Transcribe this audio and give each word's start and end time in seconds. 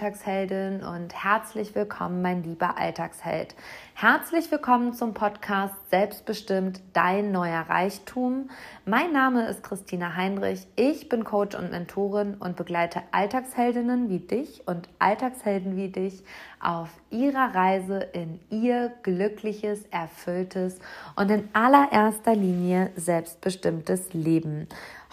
Alltagsheldin 0.00 0.82
und 0.82 1.12
herzlich 1.12 1.74
willkommen, 1.74 2.22
mein 2.22 2.42
lieber 2.42 2.78
Alltagsheld. 2.78 3.54
Herzlich 3.92 4.50
willkommen 4.50 4.94
zum 4.94 5.12
Podcast 5.12 5.74
Selbstbestimmt 5.90 6.80
dein 6.94 7.32
neuer 7.32 7.60
Reichtum. 7.68 8.48
Mein 8.86 9.12
Name 9.12 9.46
ist 9.46 9.62
Christina 9.62 10.16
Heinrich. 10.16 10.66
Ich 10.74 11.10
bin 11.10 11.24
Coach 11.24 11.54
und 11.54 11.70
Mentorin 11.70 12.36
und 12.36 12.56
begleite 12.56 13.02
Alltagsheldinnen 13.12 14.08
wie 14.08 14.20
dich 14.20 14.62
und 14.66 14.88
Alltagshelden 15.00 15.76
wie 15.76 15.90
dich 15.90 16.24
auf 16.60 16.88
ihrer 17.10 17.54
Reise 17.54 18.06
in 18.12 18.38
ihr 18.50 18.92
glückliches, 19.02 19.84
erfülltes 19.90 20.78
und 21.16 21.30
in 21.30 21.48
allererster 21.52 22.34
Linie 22.34 22.90
selbstbestimmtes 22.96 24.12
Leben. 24.12 24.68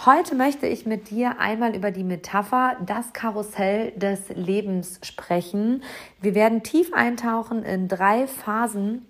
Heute 0.06 0.36
möchte 0.36 0.68
ich 0.68 0.86
mit 0.86 1.10
dir 1.10 1.40
einmal 1.40 1.76
über 1.76 1.92
die 1.92 2.04
Metapher 2.04 2.78
das 2.86 3.14
Karussell 3.14 3.92
des 3.92 4.30
Lebens 4.30 5.00
sprechen. 5.02 5.84
Wir 6.22 6.36
werden 6.36 6.64
tief 6.64 6.94
eintauchen 6.94 7.64
in 7.64 7.88
drei 7.88 8.28
Phasen 8.28 9.06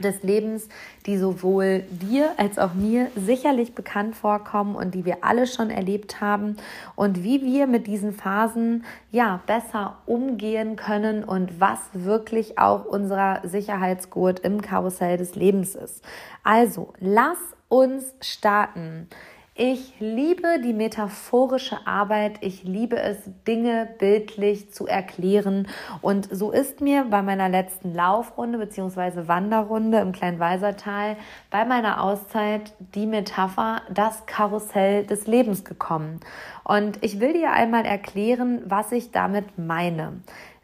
des 0.00 0.22
Lebens, 0.22 0.68
die 1.06 1.18
sowohl 1.18 1.84
dir 1.90 2.30
als 2.36 2.58
auch 2.58 2.74
mir 2.74 3.08
sicherlich 3.14 3.74
bekannt 3.74 4.16
vorkommen 4.16 4.74
und 4.74 4.94
die 4.94 5.04
wir 5.04 5.18
alle 5.22 5.46
schon 5.46 5.70
erlebt 5.70 6.20
haben 6.20 6.56
und 6.96 7.22
wie 7.22 7.42
wir 7.42 7.66
mit 7.66 7.86
diesen 7.86 8.12
Phasen 8.12 8.84
ja 9.10 9.40
besser 9.46 9.98
umgehen 10.06 10.76
können 10.76 11.24
und 11.24 11.60
was 11.60 11.78
wirklich 11.92 12.58
auch 12.58 12.84
unser 12.84 13.40
Sicherheitsgurt 13.44 14.40
im 14.40 14.62
Karussell 14.62 15.16
des 15.16 15.34
Lebens 15.34 15.74
ist. 15.74 16.02
Also, 16.42 16.92
lass 16.98 17.38
uns 17.68 18.14
starten. 18.20 19.08
Ich 19.54 19.92
liebe 20.00 20.60
die 20.64 20.72
metaphorische 20.72 21.86
Arbeit. 21.86 22.38
Ich 22.40 22.64
liebe 22.64 22.98
es, 22.98 23.18
Dinge 23.46 23.86
bildlich 23.98 24.72
zu 24.72 24.86
erklären. 24.86 25.68
Und 26.00 26.26
so 26.34 26.52
ist 26.52 26.80
mir 26.80 27.04
bei 27.10 27.20
meiner 27.20 27.50
letzten 27.50 27.94
Laufrunde 27.94 28.56
bzw. 28.56 29.28
Wanderrunde 29.28 29.98
im 29.98 30.12
Kleinweisertal 30.12 31.18
bei 31.50 31.66
meiner 31.66 32.02
Auszeit 32.02 32.72
die 32.94 33.04
Metapher 33.04 33.82
das 33.92 34.24
Karussell 34.24 35.04
des 35.04 35.26
Lebens 35.26 35.66
gekommen. 35.66 36.20
Und 36.64 37.04
ich 37.04 37.20
will 37.20 37.34
dir 37.34 37.52
einmal 37.52 37.84
erklären, 37.84 38.62
was 38.64 38.90
ich 38.90 39.10
damit 39.10 39.58
meine. 39.58 40.14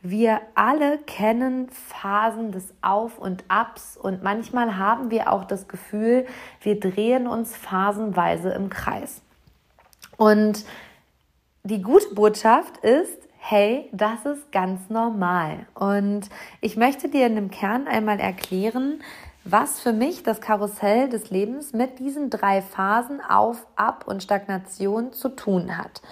Wir 0.00 0.40
alle 0.54 0.98
kennen 0.98 1.68
Phasen 1.70 2.52
des 2.52 2.72
Auf 2.82 3.18
und 3.18 3.44
Abs 3.48 3.96
und 3.96 4.22
manchmal 4.22 4.76
haben 4.76 5.10
wir 5.10 5.32
auch 5.32 5.44
das 5.44 5.66
Gefühl, 5.66 6.26
wir 6.60 6.78
drehen 6.78 7.26
uns 7.26 7.56
phasenweise 7.56 8.50
im 8.50 8.70
Kreis. 8.70 9.22
Und 10.16 10.64
die 11.64 11.82
gute 11.82 12.14
Botschaft 12.14 12.78
ist, 12.78 13.18
hey, 13.38 13.88
das 13.92 14.24
ist 14.24 14.52
ganz 14.52 14.88
normal. 14.88 15.66
Und 15.74 16.28
ich 16.60 16.76
möchte 16.76 17.08
dir 17.08 17.26
in 17.26 17.34
dem 17.34 17.50
Kern 17.50 17.88
einmal 17.88 18.20
erklären, 18.20 19.00
was 19.44 19.80
für 19.80 19.92
mich 19.92 20.22
das 20.22 20.40
Karussell 20.40 21.08
des 21.08 21.30
Lebens 21.30 21.72
mit 21.72 21.98
diesen 21.98 22.30
drei 22.30 22.62
Phasen 22.62 23.20
Auf, 23.20 23.66
Ab 23.76 24.04
und 24.06 24.22
Stagnation 24.22 25.12
zu 25.12 25.30
tun 25.30 25.76
hat. 25.76 26.02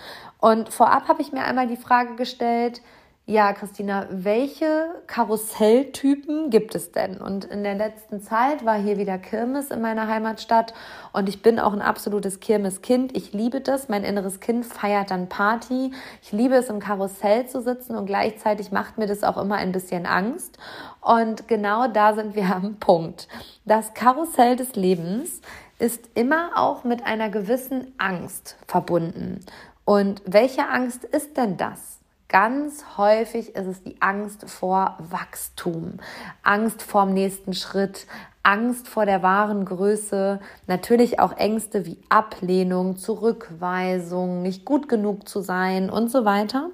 Und 0.41 0.73
vorab 0.73 1.09
habe 1.09 1.23
ich 1.23 1.33
mir 1.33 1.45
einmal 1.45 1.67
die 1.67 1.77
Frage 1.77 2.17
gestellt, 2.17 2.81
ja, 3.29 3.53
Christina, 3.55 4.07
welche 4.09 4.87
Karusselltypen 5.09 6.49
gibt 6.49 6.77
es 6.77 6.93
denn? 6.93 7.17
Und 7.21 7.45
in 7.45 7.65
der 7.65 7.75
letzten 7.75 8.21
Zeit 8.21 8.65
war 8.65 8.77
hier 8.77 8.99
wieder 8.99 9.19
Kirmes 9.19 9.73
in 9.73 9.81
meiner 9.81 10.07
Heimatstadt 10.07 10.73
und 11.13 11.29
ich 11.29 11.43
bin 11.43 11.59
auch 11.59 11.73
ein 11.73 11.83
absolutes 11.83 12.39
Kirmeskind. 12.39 13.17
Ich 13.17 13.33
liebe 13.33 13.61
das. 13.61 13.89
Mein 13.89 14.05
inneres 14.05 14.39
Kind 14.39 14.65
feiert 14.65 15.11
dann 15.11 15.29
Party. 15.29 15.91
Ich 16.23 16.31
liebe 16.31 16.55
es, 16.55 16.69
im 16.69 16.79
Karussell 16.79 17.49
zu 17.49 17.61
sitzen 17.63 17.97
und 17.97 18.07
gleichzeitig 18.07 18.71
macht 18.71 18.97
mir 18.97 19.09
das 19.09 19.25
auch 19.25 19.39
immer 19.39 19.57
ein 19.57 19.73
bisschen 19.73 20.07
Angst. 20.07 20.57
Und 21.01 21.49
genau 21.49 21.89
da 21.89 22.15
sind 22.15 22.37
wir 22.37 22.55
am 22.55 22.77
Punkt. 22.77 23.27
Das 23.65 23.93
Karussell 23.95 24.55
des 24.55 24.77
Lebens 24.77 25.41
ist 25.81 26.11
immer 26.15 26.51
auch 26.55 26.85
mit 26.85 27.05
einer 27.05 27.29
gewissen 27.29 27.93
Angst 27.99 28.57
verbunden. 28.69 29.45
Und 29.85 30.23
welche 30.27 30.69
Angst 30.69 31.03
ist 31.03 31.37
denn 31.37 31.57
das? 31.57 31.96
Ganz 32.29 32.85
häufig 32.97 33.55
ist 33.55 33.67
es 33.67 33.83
die 33.85 34.03
Angst 34.03 34.51
vor 34.51 34.97
Wachstum, 34.99 35.99
Angst 36.43 36.83
vorm 36.83 37.15
nächsten 37.15 37.55
Schritt, 37.55 38.07
Angst 38.43 38.89
vor 38.89 39.07
der 39.07 39.23
wahren 39.23 39.65
Größe, 39.65 40.41
natürlich 40.67 41.21
auch 41.21 41.37
Ängste 41.37 41.87
wie 41.87 41.99
Ablehnung, 42.09 42.97
Zurückweisung, 42.97 44.43
nicht 44.43 44.65
gut 44.65 44.89
genug 44.89 45.29
zu 45.29 45.41
sein 45.41 45.89
und 45.89 46.11
so 46.11 46.25
weiter. 46.25 46.71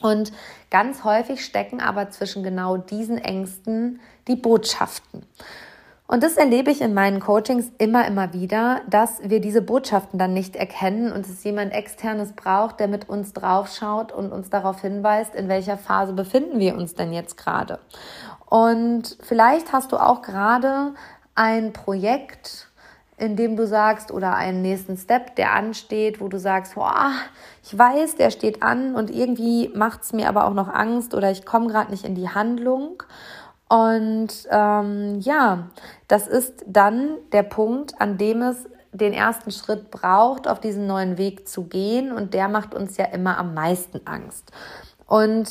Und 0.00 0.32
ganz 0.70 1.04
häufig 1.04 1.44
stecken 1.44 1.80
aber 1.80 2.10
zwischen 2.10 2.42
genau 2.42 2.78
diesen 2.78 3.18
Ängsten 3.18 4.00
die 4.26 4.36
Botschaften. 4.36 5.26
Und 6.12 6.22
das 6.22 6.36
erlebe 6.36 6.70
ich 6.70 6.82
in 6.82 6.92
meinen 6.92 7.20
Coachings 7.20 7.72
immer, 7.78 8.06
immer 8.06 8.34
wieder, 8.34 8.82
dass 8.86 9.22
wir 9.22 9.40
diese 9.40 9.62
Botschaften 9.62 10.18
dann 10.18 10.34
nicht 10.34 10.56
erkennen 10.56 11.10
und 11.10 11.26
es 11.26 11.42
jemand 11.42 11.72
externes 11.72 12.34
braucht, 12.34 12.80
der 12.80 12.88
mit 12.88 13.08
uns 13.08 13.32
draufschaut 13.32 14.12
und 14.12 14.30
uns 14.30 14.50
darauf 14.50 14.82
hinweist, 14.82 15.34
in 15.34 15.48
welcher 15.48 15.78
Phase 15.78 16.12
befinden 16.12 16.58
wir 16.58 16.74
uns 16.74 16.94
denn 16.94 17.14
jetzt 17.14 17.38
gerade. 17.38 17.78
Und 18.44 19.16
vielleicht 19.22 19.72
hast 19.72 19.90
du 19.90 19.96
auch 19.96 20.20
gerade 20.20 20.92
ein 21.34 21.72
Projekt, 21.72 22.68
in 23.16 23.34
dem 23.34 23.56
du 23.56 23.66
sagst, 23.66 24.12
oder 24.12 24.34
einen 24.34 24.60
nächsten 24.60 24.98
Step, 24.98 25.34
der 25.36 25.54
ansteht, 25.54 26.20
wo 26.20 26.28
du 26.28 26.38
sagst, 26.38 26.74
boah, 26.74 27.12
ich 27.62 27.78
weiß, 27.78 28.16
der 28.16 28.30
steht 28.30 28.62
an 28.62 28.96
und 28.96 29.08
irgendwie 29.08 29.70
macht 29.74 30.02
es 30.02 30.12
mir 30.12 30.28
aber 30.28 30.44
auch 30.44 30.52
noch 30.52 30.68
Angst 30.68 31.14
oder 31.14 31.30
ich 31.30 31.46
komme 31.46 31.68
gerade 31.68 31.90
nicht 31.90 32.04
in 32.04 32.14
die 32.14 32.28
Handlung. 32.28 33.02
Und 33.72 34.28
ähm, 34.50 35.20
ja, 35.20 35.70
das 36.06 36.28
ist 36.28 36.62
dann 36.66 37.16
der 37.32 37.42
Punkt, 37.42 37.98
an 38.02 38.18
dem 38.18 38.42
es 38.42 38.68
den 38.92 39.14
ersten 39.14 39.50
Schritt 39.50 39.90
braucht, 39.90 40.46
auf 40.46 40.60
diesen 40.60 40.86
neuen 40.86 41.16
Weg 41.16 41.48
zu 41.48 41.64
gehen. 41.64 42.12
Und 42.12 42.34
der 42.34 42.48
macht 42.48 42.74
uns 42.74 42.98
ja 42.98 43.06
immer 43.06 43.38
am 43.38 43.54
meisten 43.54 44.06
Angst. 44.06 44.52
Und 45.06 45.48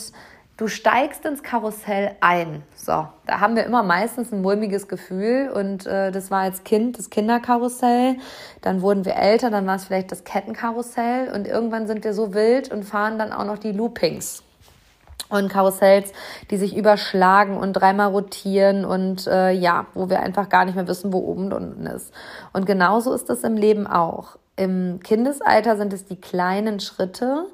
du 0.57 0.67
steigst 0.67 1.25
ins 1.25 1.41
Karussell 1.41 2.11
ein. 2.21 2.61
So, 2.75 3.07
da 3.25 3.39
haben 3.39 3.55
wir 3.55 3.65
immer 3.65 3.81
meistens 3.81 4.31
ein 4.31 4.43
mulmiges 4.43 4.87
Gefühl. 4.87 5.49
Und 5.49 5.87
äh, 5.87 6.11
das 6.11 6.29
war 6.29 6.41
als 6.41 6.63
Kind 6.63 6.99
das 6.99 7.09
Kinderkarussell. 7.09 8.17
Dann 8.61 8.83
wurden 8.83 9.03
wir 9.03 9.15
älter, 9.15 9.49
dann 9.49 9.65
war 9.65 9.77
es 9.77 9.85
vielleicht 9.85 10.11
das 10.11 10.25
Kettenkarussell. 10.25 11.33
Und 11.33 11.47
irgendwann 11.47 11.87
sind 11.87 12.03
wir 12.03 12.13
so 12.13 12.35
wild 12.35 12.71
und 12.71 12.83
fahren 12.83 13.17
dann 13.17 13.31
auch 13.31 13.45
noch 13.45 13.57
die 13.57 13.71
Loopings 13.71 14.43
und 15.39 15.49
Karussells, 15.49 16.11
die 16.49 16.57
sich 16.57 16.75
überschlagen 16.75 17.57
und 17.57 17.73
dreimal 17.73 18.09
rotieren 18.09 18.85
und 18.85 19.27
äh, 19.27 19.51
ja, 19.51 19.87
wo 19.93 20.09
wir 20.09 20.21
einfach 20.21 20.49
gar 20.49 20.65
nicht 20.65 20.75
mehr 20.75 20.87
wissen, 20.87 21.13
wo 21.13 21.19
oben 21.19 21.45
und 21.45 21.53
unten 21.53 21.85
ist. 21.85 22.13
Und 22.53 22.65
genauso 22.65 23.13
ist 23.13 23.29
es 23.29 23.43
im 23.43 23.55
Leben 23.55 23.87
auch. 23.87 24.37
Im 24.55 24.99
Kindesalter 25.01 25.77
sind 25.77 25.93
es 25.93 26.05
die 26.05 26.19
kleinen 26.19 26.79
Schritte, 26.79 27.45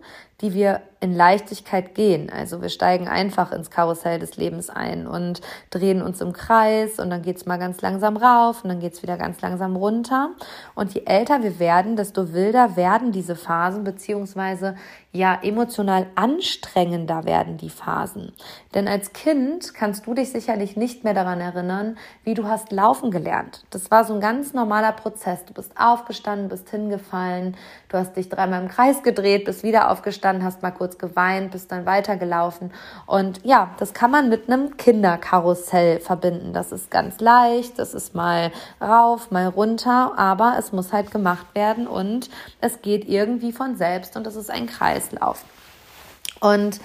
die 0.42 0.54
wir 0.54 0.82
in 1.00 1.16
Leichtigkeit 1.16 1.94
gehen. 1.94 2.30
Also 2.30 2.62
wir 2.62 2.70
steigen 2.70 3.08
einfach 3.08 3.52
ins 3.52 3.70
Karussell 3.70 4.20
des 4.20 4.38
Lebens 4.38 4.70
ein 4.70 5.06
und 5.06 5.42
drehen 5.70 6.02
uns 6.02 6.22
im 6.22 6.34
Kreis 6.34 7.00
und 7.00 7.10
dann 7.10 7.22
geht's 7.22 7.46
mal 7.46 7.58
ganz 7.58 7.82
langsam 7.82 8.18
rauf 8.18 8.64
und 8.64 8.70
dann 8.70 8.80
geht's 8.80 9.04
wieder 9.04 9.18
ganz 9.18 9.42
langsam 9.42 9.76
runter. 9.76 10.32
Und 10.74 10.94
je 10.94 11.04
älter 11.06 11.44
wir 11.44 11.60
werden, 11.60 11.96
desto 11.96 12.34
wilder 12.34 12.76
werden 12.76 13.12
diese 13.12 13.36
Phasen, 13.36 13.84
beziehungsweise 13.84 14.76
ja 15.12 15.40
emotional 15.42 16.08
anstrengender 16.16 17.26
werden 17.26 17.58
die 17.58 17.70
Phasen. 17.70 18.34
Denn 18.74 18.88
als 18.88 19.14
Kind 19.14 19.74
kannst 19.74 20.06
du 20.06 20.14
dich 20.14 20.32
sicherlich 20.32 20.78
nicht 20.78 21.04
mehr 21.04 21.14
daran 21.14 21.42
erinnern, 21.42 21.98
wie 22.24 22.34
du 22.34 22.46
hast 22.46 22.72
laufen 22.72 23.12
gelernt. 23.12 23.66
Das 23.72 23.90
war 23.90 24.04
so 24.04 24.14
ein 24.14 24.22
ganz 24.22 24.54
normaler 24.54 24.92
Prozess. 24.92 25.44
Du 25.46 25.54
bist 25.54 25.72
aufgestanden, 25.78 26.50
bist 26.50 26.70
hingefallen, 26.70 27.56
du 27.90 27.98
hast 27.98 28.16
dich 28.16 28.30
dreimal 28.30 28.62
im 28.62 28.70
Kreis 28.70 29.04
gedreht, 29.04 29.46
bist 29.46 29.64
wieder 29.64 29.92
aufgestanden, 29.92 30.46
hast 30.46 30.62
mal 30.62 30.72
kurz 30.72 30.87
kurz 30.88 30.98
geweint, 30.98 31.52
bist 31.52 31.72
dann 31.72 31.86
weitergelaufen. 31.86 32.72
Und 33.06 33.42
ja, 33.44 33.72
das 33.78 33.94
kann 33.94 34.10
man 34.10 34.30
mit 34.30 34.48
einem 34.48 34.78
Kinderkarussell 34.78 36.00
verbinden. 36.00 36.54
Das 36.54 36.72
ist 36.72 36.90
ganz 36.90 37.20
leicht, 37.20 37.78
das 37.78 37.94
ist 37.94 38.16
mal 38.16 38.52
rauf, 38.82 39.32
mal 39.32 39.48
runter, 39.48 40.14
aber 40.18 40.56
es 40.58 40.72
muss 40.72 40.94
halt 40.94 41.12
gemacht 41.12 41.48
werden 41.54 41.88
und 41.88 42.30
es 42.62 42.82
geht 42.82 43.08
irgendwie 43.08 43.52
von 43.52 43.76
selbst 43.76 44.16
und 44.16 44.26
es 44.28 44.36
ist 44.36 44.50
ein 44.50 44.68
Kreislauf. 44.68 45.44
Und 46.40 46.80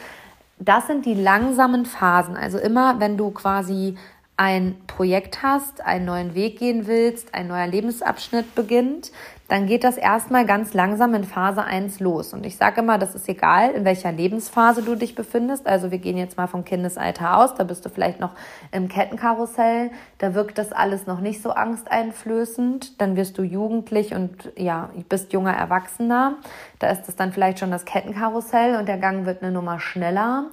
das 0.58 0.87
sind 0.87 1.06
die 1.06 1.14
langsamen 1.14 1.87
Phasen. 1.87 2.37
Also 2.37 2.58
immer, 2.58 2.99
wenn 2.99 3.16
du 3.16 3.31
quasi 3.31 3.96
ein 4.37 4.76
Projekt 4.87 5.43
hast, 5.43 5.84
einen 5.84 6.06
neuen 6.06 6.34
Weg 6.34 6.58
gehen 6.58 6.87
willst, 6.87 7.34
ein 7.34 7.49
neuer 7.49 7.66
Lebensabschnitt 7.66 8.54
beginnt, 8.54 9.12
dann 9.52 9.66
geht 9.66 9.84
das 9.84 9.99
erstmal 9.99 10.46
ganz 10.46 10.72
langsam 10.72 11.12
in 11.12 11.25
Phase 11.25 11.62
1 11.62 12.00
los. 12.00 12.32
Und 12.32 12.46
ich 12.46 12.56
sage 12.56 12.81
immer, 12.81 12.96
das 12.96 13.14
ist 13.14 13.28
egal, 13.28 13.72
in 13.72 13.84
welcher 13.84 14.10
Lebensphase 14.10 14.81
du 14.81 14.94
dich 14.94 15.14
befindest. 15.14 15.66
Also 15.66 15.90
wir 15.90 15.99
gehen 15.99 16.16
jetzt 16.16 16.38
mal 16.38 16.46
vom 16.46 16.64
Kindesalter 16.64 17.37
aus, 17.37 17.54
da 17.54 17.64
bist 17.64 17.84
du 17.84 17.90
vielleicht 17.90 18.19
noch 18.19 18.31
im 18.70 18.88
Kettenkarussell, 18.88 19.90
da 20.16 20.32
wirkt 20.32 20.56
das 20.56 20.72
alles 20.72 21.06
noch 21.06 21.20
nicht 21.20 21.43
so 21.43 21.50
angsteinflößend. 21.50 22.99
Dann 22.99 23.14
wirst 23.14 23.37
du 23.37 23.43
jugendlich 23.43 24.14
und 24.14 24.50
ja, 24.56 24.88
bist 25.10 25.34
junger 25.34 25.52
Erwachsener. 25.52 26.37
Da 26.78 26.88
ist 26.88 27.06
es 27.10 27.16
dann 27.16 27.31
vielleicht 27.31 27.58
schon 27.58 27.70
das 27.70 27.84
Kettenkarussell 27.84 28.76
und 28.76 28.88
der 28.88 28.96
Gang 28.96 29.26
wird 29.26 29.43
eine 29.43 29.52
Nummer 29.52 29.81
schneller. 29.81 30.46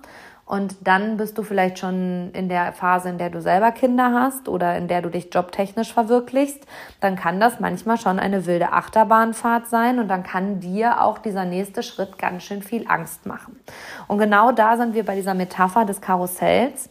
Und 0.50 0.78
dann 0.81 1.18
bist 1.18 1.38
du 1.38 1.44
vielleicht 1.44 1.78
schon 1.78 2.31
in 2.34 2.50
der 2.50 2.74
Phase, 2.74 3.07
in 3.07 3.19
der 3.19 3.30
du 3.30 3.40
selber 3.40 3.72
Kinder 3.72 4.16
hast 4.16 4.50
oder 4.50 4.75
in 4.78 4.88
der 4.88 5.04
du 5.04 5.10
dich 5.10 5.31
jobtechnisch 5.31 5.94
verwirklichst. 5.94 6.66
Dann 7.01 7.16
kann 7.16 7.40
das 7.40 7.60
manchmal 7.60 8.00
schon 8.00 8.18
eine 8.18 8.48
wilde 8.48 8.74
Achterbahnfahrt 8.74 9.68
sein 9.68 10.00
und 10.00 10.07
dann 10.07 10.24
kann 10.24 10.60
dir 10.60 11.04
auch 11.04 11.19
dieser 11.19 11.46
nächste 11.46 11.84
Schritt 11.84 12.18
ganz 12.18 12.42
schön 12.46 12.63
viel 12.63 12.88
Angst 12.88 13.28
machen. 13.28 13.60
Und 14.07 14.18
genau 14.18 14.51
da 14.51 14.75
sind 14.75 14.96
wir 14.96 15.06
bei 15.06 15.13
dieser 15.13 15.36
Metapher 15.36 15.86
des 15.86 16.01
Karussells. 16.01 16.90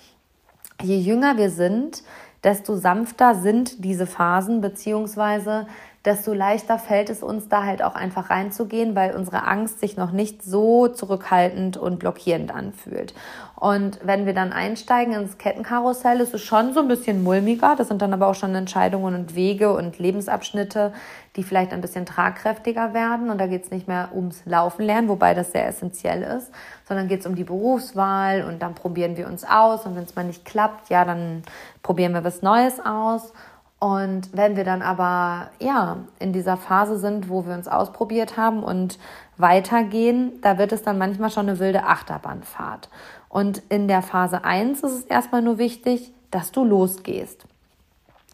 Je 0.81 0.97
jünger 0.97 1.37
wir 1.37 1.51
sind, 1.51 2.05
desto 2.45 2.77
sanfter 2.77 3.35
sind 3.35 3.85
diese 3.85 4.07
Phasen, 4.07 4.61
beziehungsweise 4.61 5.67
desto 6.05 6.33
leichter 6.33 6.79
fällt 6.79 7.11
es 7.11 7.23
uns 7.23 7.49
da 7.49 7.65
halt 7.65 7.83
auch 7.83 7.95
einfach 7.95 8.31
reinzugehen, 8.31 8.95
weil 8.95 9.15
unsere 9.15 9.47
Angst 9.47 9.81
sich 9.81 9.97
noch 9.97 10.13
nicht 10.13 10.43
so 10.43 10.89
zurückhaltend 10.89 11.77
und 11.77 11.99
blockierend 11.99 12.55
anfühlt. 12.55 13.15
Und 13.57 13.99
wenn 14.05 14.25
wir 14.25 14.35
dann 14.35 14.53
einsteigen 14.53 15.15
ins 15.15 15.37
Kettenkarussell, 15.37 16.21
ist 16.21 16.33
es 16.33 16.43
schon 16.43 16.73
so 16.75 16.81
ein 16.81 16.87
bisschen 16.87 17.25
mulmiger. 17.25 17.75
Das 17.77 17.89
sind 17.89 18.01
dann 18.01 18.13
aber 18.13 18.29
auch 18.29 18.37
schon 18.37 18.55
Entscheidungen 18.55 19.17
und 19.17 19.35
Wege 19.35 19.73
und 19.75 19.99
Lebensabschnitte, 19.99 20.93
die 21.35 21.43
vielleicht 21.43 21.73
ein 21.73 21.81
bisschen 21.81 22.07
tragkräftiger 22.07 22.95
werden. 22.95 23.31
Und 23.31 23.39
da 23.39 23.49
geht 23.49 23.65
es 23.65 23.73
nicht 23.73 23.89
mehr 23.89 24.11
ums 24.15 24.43
Laufen 24.45 24.85
lernen, 24.85 25.09
wobei 25.09 25.35
das 25.35 25.51
sehr 25.51 25.67
essentiell 25.67 26.23
ist, 26.23 26.53
sondern 26.87 27.09
geht 27.09 27.21
es 27.21 27.27
um 27.27 27.35
die 27.35 27.45
Berufswahl 27.45 28.45
und 28.45 28.63
dann 28.63 28.77
probieren 28.77 29.17
wir 29.17 29.27
uns 29.27 29.43
aus. 29.45 29.85
Und 29.85 29.97
wenn 29.97 30.05
es 30.05 30.15
mal 30.15 30.25
nicht 30.25 30.45
klappt, 30.45 30.89
ja, 30.89 31.05
dann 31.05 31.43
probieren 31.83 32.15
wir 32.15 32.23
was 32.23 32.43
Neues 32.43 32.79
aus. 32.79 33.33
Und 33.81 34.31
wenn 34.33 34.57
wir 34.57 34.65
dann 34.65 34.83
aber 34.83 35.51
ja 35.61 35.99
in 36.19 36.33
dieser 36.33 36.57
Phase 36.57 36.99
sind, 36.99 37.29
wo 37.29 37.47
wir 37.47 37.55
uns 37.55 37.69
ausprobiert 37.69 38.37
haben 38.37 38.65
und 38.65 38.99
weitergehen, 39.37 40.33
da 40.43 40.59
wird 40.59 40.73
es 40.73 40.83
dann 40.83 40.99
manchmal 40.99 41.31
schon 41.31 41.49
eine 41.49 41.61
wilde 41.61 41.85
Achterbahnfahrt. 41.85 42.89
Und 43.29 43.63
in 43.69 43.87
der 43.87 44.03
Phase 44.03 44.45
1 44.45 44.83
ist 44.83 44.93
es 44.93 45.05
erstmal 45.05 45.43
nur 45.43 45.59
wichtig, 45.59 46.13
dass 46.31 46.51
du 46.51 46.65
losgehst. 46.65 47.47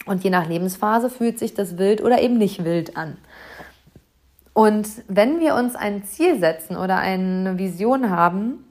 Und 0.06 0.24
je 0.24 0.30
nach 0.30 0.48
Lebensphase 0.48 1.10
fühlt 1.10 1.38
sich 1.38 1.54
das 1.54 1.76
wild 1.76 2.02
oder 2.02 2.22
eben 2.22 2.38
nicht 2.38 2.64
wild 2.64 2.96
an. 2.96 3.18
Und 4.54 4.88
wenn 5.08 5.40
wir 5.40 5.56
uns 5.56 5.74
ein 5.74 6.04
Ziel 6.04 6.38
setzen 6.38 6.76
oder 6.76 6.98
eine 6.98 7.58
Vision 7.58 8.10
haben, 8.10 8.63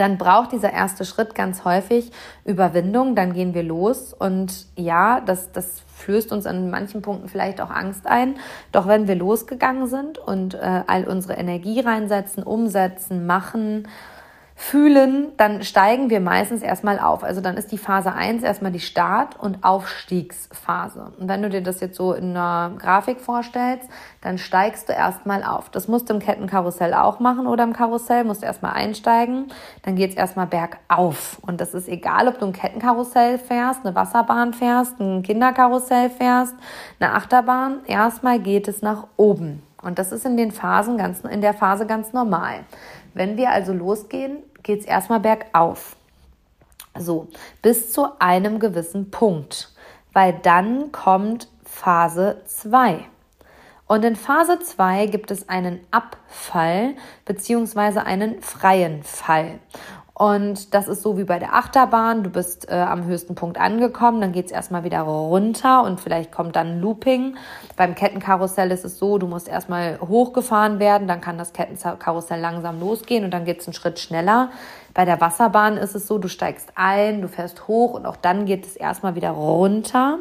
dann 0.00 0.18
braucht 0.18 0.52
dieser 0.52 0.72
erste 0.72 1.04
Schritt 1.04 1.34
ganz 1.34 1.64
häufig 1.64 2.10
Überwindung, 2.44 3.14
dann 3.14 3.32
gehen 3.32 3.54
wir 3.54 3.62
los 3.62 4.12
und 4.12 4.66
ja, 4.76 5.20
das, 5.20 5.52
das 5.52 5.82
flößt 5.96 6.32
uns 6.32 6.46
an 6.46 6.70
manchen 6.70 7.02
Punkten 7.02 7.28
vielleicht 7.28 7.60
auch 7.60 7.70
Angst 7.70 8.06
ein. 8.06 8.36
Doch 8.72 8.86
wenn 8.86 9.08
wir 9.08 9.14
losgegangen 9.14 9.86
sind 9.86 10.18
und 10.18 10.54
äh, 10.54 10.82
all 10.86 11.04
unsere 11.04 11.34
Energie 11.34 11.80
reinsetzen, 11.80 12.42
umsetzen, 12.42 13.26
machen, 13.26 13.88
fühlen, 14.56 15.32
dann 15.36 15.64
steigen 15.64 16.10
wir 16.10 16.20
meistens 16.20 16.62
erstmal 16.62 17.00
auf. 17.00 17.24
Also 17.24 17.40
dann 17.40 17.56
ist 17.56 17.72
die 17.72 17.78
Phase 17.78 18.12
1 18.12 18.44
erstmal 18.44 18.70
die 18.70 18.80
Start- 18.80 19.38
und 19.38 19.64
Aufstiegsphase. 19.64 21.12
Und 21.18 21.28
wenn 21.28 21.42
du 21.42 21.50
dir 21.50 21.60
das 21.60 21.80
jetzt 21.80 21.96
so 21.96 22.12
in 22.12 22.30
einer 22.30 22.72
Grafik 22.78 23.20
vorstellst, 23.20 23.88
dann 24.20 24.38
steigst 24.38 24.88
du 24.88 24.92
erstmal 24.92 25.42
auf. 25.42 25.70
Das 25.70 25.88
musst 25.88 26.08
du 26.08 26.14
im 26.14 26.20
Kettenkarussell 26.20 26.94
auch 26.94 27.18
machen 27.18 27.48
oder 27.48 27.64
im 27.64 27.72
Karussell, 27.72 28.22
musst 28.22 28.42
du 28.42 28.46
erstmal 28.46 28.74
einsteigen. 28.74 29.48
Dann 29.82 29.96
geht's 29.96 30.14
erstmal 30.14 30.46
bergauf. 30.46 31.38
Und 31.42 31.60
das 31.60 31.74
ist 31.74 31.88
egal, 31.88 32.28
ob 32.28 32.38
du 32.38 32.46
ein 32.46 32.52
Kettenkarussell 32.52 33.38
fährst, 33.38 33.84
eine 33.84 33.94
Wasserbahn 33.96 34.54
fährst, 34.54 35.00
ein 35.00 35.24
Kinderkarussell 35.24 36.10
fährst, 36.10 36.54
eine 37.00 37.12
Achterbahn. 37.12 37.80
Erstmal 37.86 38.38
geht 38.38 38.68
es 38.68 38.82
nach 38.82 39.08
oben. 39.16 39.62
Und 39.82 39.98
das 39.98 40.12
ist 40.12 40.24
in 40.24 40.36
den 40.36 40.50
Phasen 40.50 40.96
ganz, 40.96 41.20
in 41.20 41.42
der 41.42 41.52
Phase 41.52 41.86
ganz 41.86 42.12
normal. 42.14 42.60
Wenn 43.14 43.36
wir 43.36 43.50
also 43.50 43.72
losgehen, 43.72 44.42
geht 44.62 44.80
es 44.80 44.86
erstmal 44.86 45.20
bergauf. 45.20 45.96
So, 46.98 47.28
bis 47.62 47.92
zu 47.92 48.20
einem 48.20 48.58
gewissen 48.58 49.10
Punkt. 49.10 49.72
Weil 50.12 50.32
dann 50.42 50.92
kommt 50.92 51.48
Phase 51.64 52.42
2. 52.44 53.04
Und 53.86 54.04
in 54.04 54.16
Phase 54.16 54.58
2 54.60 55.06
gibt 55.06 55.30
es 55.30 55.48
einen 55.48 55.80
Abfall 55.90 56.94
beziehungsweise 57.24 58.04
einen 58.04 58.40
freien 58.40 59.02
Fall. 59.02 59.58
Und 60.16 60.74
das 60.74 60.86
ist 60.86 61.02
so 61.02 61.18
wie 61.18 61.24
bei 61.24 61.40
der 61.40 61.54
Achterbahn. 61.54 62.22
Du 62.22 62.30
bist 62.30 62.70
äh, 62.70 62.74
am 62.74 63.04
höchsten 63.04 63.34
Punkt 63.34 63.58
angekommen, 63.58 64.20
dann 64.20 64.30
geht's 64.30 64.52
erstmal 64.52 64.84
wieder 64.84 65.00
runter 65.00 65.82
und 65.82 66.00
vielleicht 66.00 66.30
kommt 66.30 66.54
dann 66.54 66.80
Looping. 66.80 67.36
Beim 67.76 67.96
Kettenkarussell 67.96 68.70
ist 68.70 68.84
es 68.84 68.96
so, 68.96 69.18
du 69.18 69.26
musst 69.26 69.48
erstmal 69.48 69.98
hochgefahren 70.00 70.78
werden, 70.78 71.08
dann 71.08 71.20
kann 71.20 71.36
das 71.36 71.52
Kettenkarussell 71.52 72.40
langsam 72.40 72.78
losgehen 72.78 73.24
und 73.24 73.32
dann 73.32 73.44
geht's 73.44 73.66
einen 73.66 73.74
Schritt 73.74 73.98
schneller. 73.98 74.50
Bei 74.94 75.04
der 75.04 75.20
Wasserbahn 75.20 75.76
ist 75.76 75.96
es 75.96 76.06
so, 76.06 76.18
du 76.18 76.28
steigst 76.28 76.70
ein, 76.76 77.20
du 77.20 77.26
fährst 77.26 77.66
hoch 77.66 77.94
und 77.94 78.06
auch 78.06 78.16
dann 78.16 78.46
geht 78.46 78.64
es 78.64 78.76
erstmal 78.76 79.16
wieder 79.16 79.30
runter, 79.30 80.20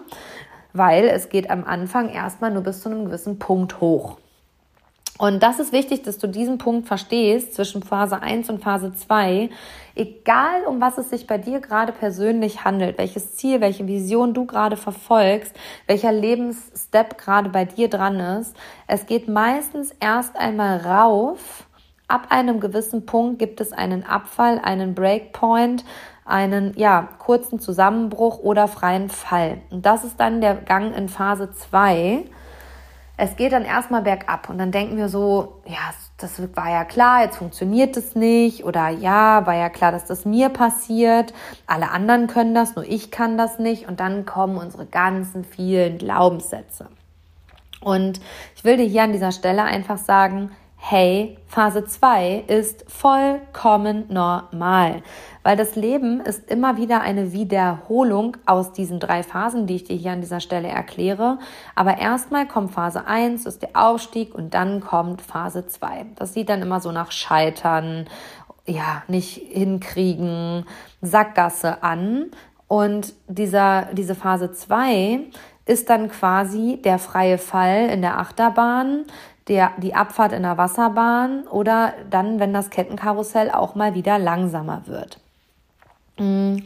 weil 0.73 1.03
es 1.07 1.29
geht 1.29 1.51
am 1.51 1.63
Anfang 1.65 2.09
erstmal 2.09 2.49
nur 2.49 2.63
bis 2.63 2.81
zu 2.81 2.89
einem 2.89 3.05
gewissen 3.05 3.37
Punkt 3.37 3.79
hoch. 3.79 4.17
Und 5.19 5.43
das 5.43 5.59
ist 5.59 5.71
wichtig, 5.71 6.01
dass 6.01 6.17
du 6.17 6.27
diesen 6.27 6.57
Punkt 6.57 6.87
verstehst 6.87 7.53
zwischen 7.53 7.83
Phase 7.83 8.21
1 8.21 8.49
und 8.49 8.63
Phase 8.63 8.93
2. 8.93 9.49
Egal, 9.95 10.63
um 10.67 10.81
was 10.81 10.97
es 10.97 11.11
sich 11.11 11.27
bei 11.27 11.37
dir 11.37 11.59
gerade 11.59 11.91
persönlich 11.91 12.63
handelt, 12.63 12.97
welches 12.97 13.35
Ziel, 13.35 13.61
welche 13.61 13.85
Vision 13.85 14.33
du 14.33 14.45
gerade 14.45 14.75
verfolgst, 14.75 15.55
welcher 15.85 16.11
Lebensstep 16.11 17.19
gerade 17.19 17.49
bei 17.49 17.65
dir 17.65 17.89
dran 17.89 18.19
ist, 18.19 18.55
es 18.87 19.05
geht 19.05 19.27
meistens 19.27 19.93
erst 19.99 20.35
einmal 20.35 20.77
rauf. 20.77 21.67
Ab 22.07 22.27
einem 22.29 22.59
gewissen 22.59 23.05
Punkt 23.05 23.37
gibt 23.37 23.61
es 23.61 23.71
einen 23.71 24.03
Abfall, 24.03 24.59
einen 24.63 24.95
Breakpoint, 24.95 25.85
einen 26.25 26.73
ja, 26.75 27.07
kurzen 27.19 27.59
Zusammenbruch 27.59 28.39
oder 28.39 28.67
freien 28.67 29.09
Fall. 29.09 29.61
Und 29.69 29.85
das 29.85 30.03
ist 30.03 30.19
dann 30.19 30.41
der 30.41 30.55
Gang 30.55 30.97
in 30.97 31.07
Phase 31.07 31.51
2 31.51 32.25
es 33.15 33.35
geht 33.35 33.51
dann 33.51 33.65
erstmal 33.65 34.01
bergab 34.01 34.49
und 34.49 34.57
dann 34.57 34.71
denken 34.71 34.97
wir 34.97 35.07
so, 35.07 35.61
ja, 35.65 35.93
das 36.17 36.41
war 36.55 36.69
ja 36.69 36.83
klar, 36.83 37.23
jetzt 37.23 37.37
funktioniert 37.37 37.95
es 37.95 38.15
nicht 38.15 38.63
oder 38.63 38.89
ja, 38.89 39.45
war 39.45 39.55
ja 39.55 39.69
klar, 39.69 39.91
dass 39.91 40.05
das 40.05 40.25
mir 40.25 40.49
passiert, 40.49 41.33
alle 41.67 41.91
anderen 41.91 42.27
können 42.27 42.55
das, 42.55 42.75
nur 42.75 42.85
ich 42.85 43.11
kann 43.11 43.37
das 43.37 43.59
nicht 43.59 43.87
und 43.87 43.99
dann 43.99 44.25
kommen 44.25 44.57
unsere 44.57 44.85
ganzen 44.85 45.43
vielen 45.43 45.97
Glaubenssätze. 45.99 46.87
Und 47.81 48.21
ich 48.55 48.63
will 48.63 48.77
dir 48.77 48.85
hier 48.85 49.03
an 49.03 49.11
dieser 49.11 49.31
Stelle 49.31 49.63
einfach 49.63 49.97
sagen, 49.97 50.51
hey, 50.85 51.37
Phase 51.47 51.85
2 51.85 52.43
ist 52.47 52.83
vollkommen 52.91 54.03
normal, 54.09 55.01
weil 55.41 55.55
das 55.55 55.77
Leben 55.77 56.19
ist 56.19 56.51
immer 56.51 56.75
wieder 56.75 56.99
eine 56.99 57.31
Wiederholung 57.31 58.35
aus 58.45 58.73
diesen 58.73 58.99
drei 58.99 59.23
Phasen, 59.23 59.65
die 59.65 59.77
ich 59.77 59.85
dir 59.85 59.95
hier 59.95 60.11
an 60.11 60.19
dieser 60.19 60.41
Stelle 60.41 60.67
erkläre. 60.67 61.39
Aber 61.73 61.99
erstmal 61.99 62.45
kommt 62.49 62.73
Phase 62.73 63.07
1, 63.07 63.45
ist 63.45 63.61
der 63.61 63.69
Aufstieg 63.75 64.35
und 64.35 64.53
dann 64.53 64.81
kommt 64.81 65.21
Phase 65.21 65.65
2. 65.65 66.05
Das 66.17 66.33
sieht 66.33 66.49
dann 66.49 66.61
immer 66.61 66.81
so 66.81 66.91
nach 66.91 67.13
Scheitern, 67.13 68.05
ja, 68.65 69.03
nicht 69.07 69.35
hinkriegen, 69.35 70.65
Sackgasse 71.01 71.81
an. 71.81 72.25
Und 72.67 73.13
dieser, 73.29 73.87
diese 73.93 74.15
Phase 74.15 74.51
2 74.51 75.21
ist 75.65 75.89
dann 75.89 76.09
quasi 76.09 76.81
der 76.83 76.99
freie 76.99 77.37
Fall 77.37 77.89
in 77.89 78.01
der 78.01 78.19
Achterbahn, 78.19 79.05
der, 79.47 79.71
die 79.77 79.93
Abfahrt 79.93 80.31
in 80.31 80.43
der 80.43 80.57
Wasserbahn 80.57 81.47
oder 81.47 81.93
dann, 82.09 82.39
wenn 82.39 82.53
das 82.53 82.69
Kettenkarussell 82.69 83.51
auch 83.51 83.75
mal 83.75 83.93
wieder 83.93 84.17
langsamer 84.19 84.83
wird. 84.85 85.19
Mm, 86.17 86.59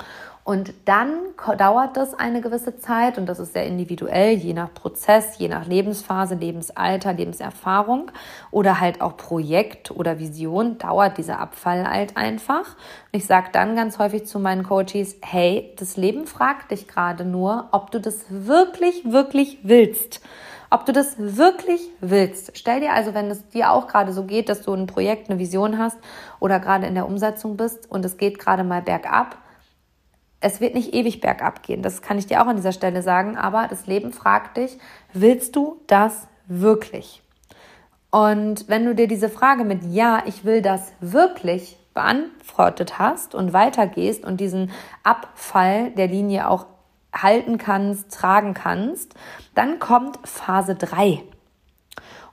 und 0.47 0.73
dann 0.85 1.09
dauert 1.57 1.97
das 1.97 2.13
eine 2.13 2.39
gewisse 2.39 2.77
Zeit 2.77 3.17
und 3.17 3.25
das 3.25 3.37
ist 3.37 3.51
sehr 3.51 3.65
individuell, 3.65 4.33
je 4.33 4.53
nach 4.53 4.73
Prozess, 4.73 5.37
je 5.37 5.49
nach 5.49 5.65
Lebensphase, 5.65 6.35
Lebensalter, 6.35 7.11
Lebenserfahrung 7.11 8.11
oder 8.49 8.79
halt 8.79 9.01
auch 9.01 9.17
Projekt 9.17 9.91
oder 9.91 10.19
Vision, 10.19 10.77
dauert 10.77 11.17
dieser 11.17 11.39
Abfall 11.39 11.85
halt 11.85 12.15
einfach. 12.15 12.77
Ich 13.11 13.25
sage 13.25 13.49
dann 13.51 13.75
ganz 13.75 13.99
häufig 13.99 14.25
zu 14.25 14.39
meinen 14.39 14.63
Coaches, 14.63 15.17
hey, 15.21 15.73
das 15.79 15.97
Leben 15.97 16.25
fragt 16.25 16.71
dich 16.71 16.87
gerade 16.87 17.25
nur, 17.25 17.67
ob 17.73 17.91
du 17.91 17.99
das 17.99 18.23
wirklich, 18.29 19.11
wirklich 19.11 19.59
willst 19.63 20.21
ob 20.69 20.85
du 20.85 20.93
das 20.93 21.15
wirklich 21.17 21.81
willst. 22.01 22.51
Stell 22.55 22.79
dir 22.79 22.93
also, 22.93 23.13
wenn 23.13 23.29
es 23.29 23.47
dir 23.49 23.71
auch 23.71 23.87
gerade 23.87 24.13
so 24.13 24.23
geht, 24.23 24.49
dass 24.49 24.61
du 24.61 24.73
ein 24.73 24.87
Projekt, 24.87 25.29
eine 25.29 25.39
Vision 25.39 25.77
hast 25.77 25.97
oder 26.39 26.59
gerade 26.59 26.87
in 26.87 26.95
der 26.95 27.07
Umsetzung 27.07 27.57
bist 27.57 27.89
und 27.89 28.03
es 28.05 28.17
geht 28.17 28.39
gerade 28.39 28.63
mal 28.63 28.81
bergab, 28.81 29.37
es 30.39 30.61
wird 30.61 30.75
nicht 30.75 30.93
ewig 30.93 31.19
bergab 31.19 31.63
gehen. 31.63 31.81
Das 31.81 32.01
kann 32.01 32.17
ich 32.17 32.27
dir 32.27 32.41
auch 32.41 32.47
an 32.47 32.57
dieser 32.57 32.71
Stelle 32.71 33.01
sagen. 33.01 33.37
Aber 33.37 33.67
das 33.67 33.87
Leben 33.87 34.11
fragt 34.13 34.57
dich, 34.57 34.77
willst 35.13 35.55
du 35.55 35.81
das 35.87 36.27
wirklich? 36.47 37.23
Und 38.11 38.69
wenn 38.69 38.85
du 38.85 38.95
dir 38.95 39.07
diese 39.07 39.29
Frage 39.29 39.63
mit 39.63 39.83
Ja, 39.83 40.23
ich 40.25 40.45
will 40.45 40.61
das 40.61 40.93
wirklich 41.01 41.77
beantwortet 41.93 42.99
hast 42.99 43.33
und 43.33 43.53
weitergehst 43.53 44.23
und 44.23 44.39
diesen 44.39 44.71
Abfall 45.03 45.91
der 45.91 46.07
Linie 46.07 46.47
auch 46.47 46.67
halten 47.21 47.57
kannst, 47.57 48.11
tragen 48.11 48.53
kannst, 48.53 49.13
dann 49.55 49.79
kommt 49.79 50.19
Phase 50.23 50.75
3. 50.75 51.23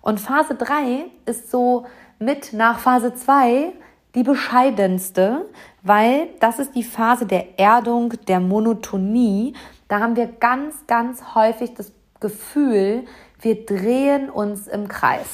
Und 0.00 0.20
Phase 0.20 0.54
3 0.54 1.06
ist 1.26 1.50
so 1.50 1.86
mit 2.18 2.52
nach 2.52 2.78
Phase 2.78 3.14
2 3.14 3.72
die 4.14 4.22
bescheidenste, 4.22 5.46
weil 5.82 6.28
das 6.40 6.58
ist 6.58 6.74
die 6.74 6.84
Phase 6.84 7.26
der 7.26 7.58
Erdung, 7.58 8.10
der 8.28 8.40
Monotonie. 8.40 9.54
Da 9.88 10.00
haben 10.00 10.16
wir 10.16 10.26
ganz, 10.26 10.86
ganz 10.86 11.34
häufig 11.34 11.74
das 11.74 11.92
Gefühl, 12.20 13.04
wir 13.40 13.66
drehen 13.66 14.30
uns 14.30 14.66
im 14.66 14.88
Kreis. 14.88 15.26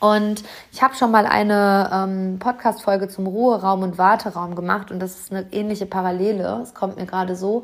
Und 0.00 0.42
ich 0.72 0.82
habe 0.82 0.94
schon 0.94 1.12
mal 1.12 1.26
eine 1.26 1.88
ähm, 1.92 2.38
Podcast-Folge 2.40 3.08
zum 3.08 3.26
Ruheraum 3.26 3.82
und 3.82 3.98
Warteraum 3.98 4.56
gemacht 4.56 4.90
und 4.90 4.98
das 4.98 5.18
ist 5.18 5.30
eine 5.30 5.46
ähnliche 5.52 5.86
Parallele. 5.86 6.60
Es 6.62 6.74
kommt 6.74 6.96
mir 6.96 7.06
gerade 7.06 7.36
so. 7.36 7.62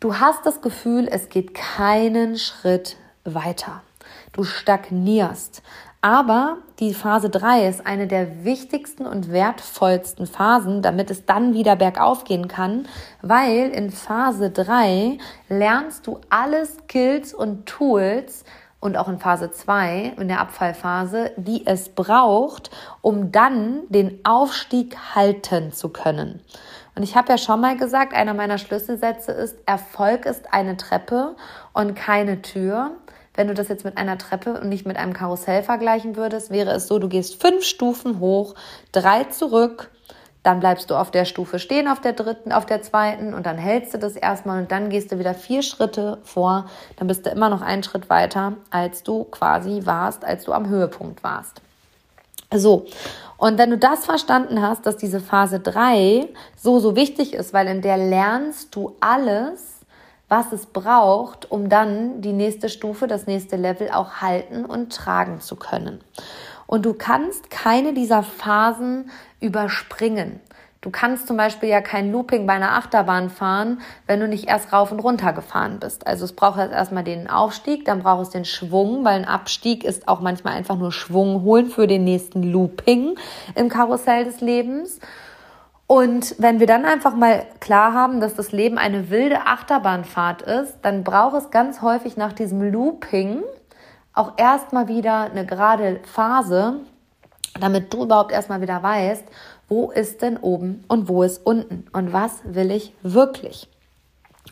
Du 0.00 0.20
hast 0.20 0.46
das 0.46 0.60
Gefühl, 0.60 1.08
es 1.10 1.28
geht 1.28 1.54
keinen 1.54 2.38
Schritt 2.38 2.96
weiter. 3.24 3.82
Du 4.30 4.44
stagnierst. 4.44 5.60
Aber 6.00 6.58
die 6.78 6.94
Phase 6.94 7.28
3 7.30 7.66
ist 7.66 7.84
eine 7.84 8.06
der 8.06 8.44
wichtigsten 8.44 9.06
und 9.06 9.32
wertvollsten 9.32 10.28
Phasen, 10.28 10.82
damit 10.82 11.10
es 11.10 11.26
dann 11.26 11.52
wieder 11.52 11.74
bergauf 11.74 12.22
gehen 12.22 12.46
kann, 12.46 12.86
weil 13.22 13.70
in 13.70 13.90
Phase 13.90 14.52
3 14.52 15.18
lernst 15.48 16.06
du 16.06 16.20
alle 16.30 16.64
Skills 16.64 17.34
und 17.34 17.66
Tools 17.66 18.44
und 18.78 18.96
auch 18.96 19.08
in 19.08 19.18
Phase 19.18 19.50
2, 19.50 20.14
in 20.16 20.28
der 20.28 20.40
Abfallphase, 20.40 21.32
die 21.36 21.66
es 21.66 21.88
braucht, 21.88 22.70
um 23.00 23.32
dann 23.32 23.80
den 23.88 24.20
Aufstieg 24.24 24.96
halten 25.16 25.72
zu 25.72 25.88
können. 25.88 26.40
Und 26.98 27.04
ich 27.04 27.14
habe 27.14 27.28
ja 27.28 27.38
schon 27.38 27.60
mal 27.60 27.76
gesagt, 27.76 28.12
einer 28.12 28.34
meiner 28.34 28.58
Schlüsselsätze 28.58 29.30
ist, 29.30 29.56
Erfolg 29.66 30.26
ist 30.26 30.52
eine 30.52 30.76
Treppe 30.76 31.36
und 31.72 31.94
keine 31.94 32.42
Tür. 32.42 32.90
Wenn 33.36 33.46
du 33.46 33.54
das 33.54 33.68
jetzt 33.68 33.84
mit 33.84 33.96
einer 33.96 34.18
Treppe 34.18 34.60
und 34.60 34.68
nicht 34.68 34.84
mit 34.84 34.96
einem 34.96 35.12
Karussell 35.12 35.62
vergleichen 35.62 36.16
würdest, 36.16 36.50
wäre 36.50 36.72
es 36.72 36.88
so, 36.88 36.98
du 36.98 37.08
gehst 37.08 37.40
fünf 37.40 37.62
Stufen 37.62 38.18
hoch, 38.18 38.56
drei 38.90 39.22
zurück, 39.22 39.92
dann 40.42 40.58
bleibst 40.58 40.90
du 40.90 40.96
auf 40.96 41.12
der 41.12 41.24
Stufe 41.24 41.60
stehen, 41.60 41.86
auf 41.86 42.00
der 42.00 42.14
dritten, 42.14 42.50
auf 42.50 42.66
der 42.66 42.82
zweiten 42.82 43.32
und 43.32 43.46
dann 43.46 43.58
hältst 43.58 43.94
du 43.94 43.98
das 43.98 44.16
erstmal 44.16 44.60
und 44.60 44.72
dann 44.72 44.90
gehst 44.90 45.12
du 45.12 45.20
wieder 45.20 45.34
vier 45.34 45.62
Schritte 45.62 46.18
vor, 46.24 46.68
dann 46.96 47.06
bist 47.06 47.26
du 47.26 47.30
immer 47.30 47.48
noch 47.48 47.62
einen 47.62 47.84
Schritt 47.84 48.10
weiter, 48.10 48.54
als 48.70 49.04
du 49.04 49.22
quasi 49.22 49.82
warst, 49.84 50.24
als 50.24 50.42
du 50.42 50.52
am 50.52 50.68
Höhepunkt 50.68 51.22
warst. 51.22 51.62
So, 52.52 52.86
und 53.36 53.56
wenn 53.56 53.70
du 53.70 53.78
das 53.78 54.04
verstanden 54.04 54.60
hast, 54.62 54.84
dass 54.84 54.96
diese 54.96 55.20
Phase 55.20 55.60
3 55.60 56.28
so, 56.56 56.80
so 56.80 56.96
wichtig 56.96 57.34
ist, 57.34 57.52
weil 57.52 57.68
in 57.68 57.82
der 57.82 57.96
lernst 57.96 58.74
du 58.74 58.96
alles, 59.00 59.80
was 60.28 60.52
es 60.52 60.66
braucht, 60.66 61.50
um 61.50 61.68
dann 61.68 62.20
die 62.20 62.32
nächste 62.32 62.68
Stufe, 62.68 63.06
das 63.06 63.26
nächste 63.26 63.56
Level 63.56 63.90
auch 63.90 64.16
halten 64.16 64.64
und 64.64 64.92
tragen 64.92 65.40
zu 65.40 65.56
können. 65.56 66.00
Und 66.66 66.84
du 66.84 66.94
kannst 66.94 67.48
keine 67.50 67.94
dieser 67.94 68.22
Phasen 68.22 69.10
überspringen. 69.40 70.40
Du 70.88 70.92
kannst 70.92 71.26
zum 71.26 71.36
Beispiel 71.36 71.68
ja 71.68 71.82
kein 71.82 72.10
Looping 72.12 72.46
bei 72.46 72.54
einer 72.54 72.72
Achterbahn 72.72 73.28
fahren, 73.28 73.82
wenn 74.06 74.20
du 74.20 74.26
nicht 74.26 74.48
erst 74.48 74.72
rauf 74.72 74.90
und 74.90 75.00
runter 75.00 75.34
gefahren 75.34 75.80
bist. 75.80 76.06
Also 76.06 76.24
es 76.24 76.32
braucht 76.32 76.58
jetzt 76.58 76.72
erstmal 76.72 77.04
den 77.04 77.28
Aufstieg, 77.28 77.84
dann 77.84 78.02
braucht 78.02 78.22
es 78.22 78.30
den 78.30 78.46
Schwung, 78.46 79.04
weil 79.04 79.16
ein 79.16 79.26
Abstieg 79.26 79.84
ist 79.84 80.08
auch 80.08 80.20
manchmal 80.20 80.54
einfach 80.54 80.76
nur 80.78 80.90
Schwung 80.90 81.42
holen 81.42 81.66
für 81.66 81.86
den 81.86 82.04
nächsten 82.04 82.42
Looping 82.42 83.16
im 83.54 83.68
Karussell 83.68 84.24
des 84.24 84.40
Lebens. 84.40 84.98
Und 85.86 86.34
wenn 86.38 86.58
wir 86.58 86.66
dann 86.66 86.86
einfach 86.86 87.14
mal 87.14 87.44
klar 87.60 87.92
haben, 87.92 88.22
dass 88.22 88.34
das 88.34 88.50
Leben 88.50 88.78
eine 88.78 89.10
wilde 89.10 89.42
Achterbahnfahrt 89.42 90.40
ist, 90.40 90.78
dann 90.80 91.04
braucht 91.04 91.36
es 91.36 91.50
ganz 91.50 91.82
häufig 91.82 92.16
nach 92.16 92.32
diesem 92.32 92.62
Looping 92.72 93.42
auch 94.14 94.32
erstmal 94.38 94.88
wieder 94.88 95.30
eine 95.30 95.44
gerade 95.44 96.00
Phase, 96.04 96.76
damit 97.60 97.92
du 97.92 98.04
überhaupt 98.04 98.32
erstmal 98.32 98.62
wieder 98.62 98.82
weißt, 98.82 99.24
wo 99.68 99.90
ist 99.90 100.22
denn 100.22 100.36
oben 100.38 100.84
und 100.88 101.08
wo 101.08 101.22
ist 101.22 101.44
unten 101.46 101.86
und 101.92 102.12
was 102.12 102.40
will 102.44 102.70
ich 102.70 102.94
wirklich. 103.02 103.68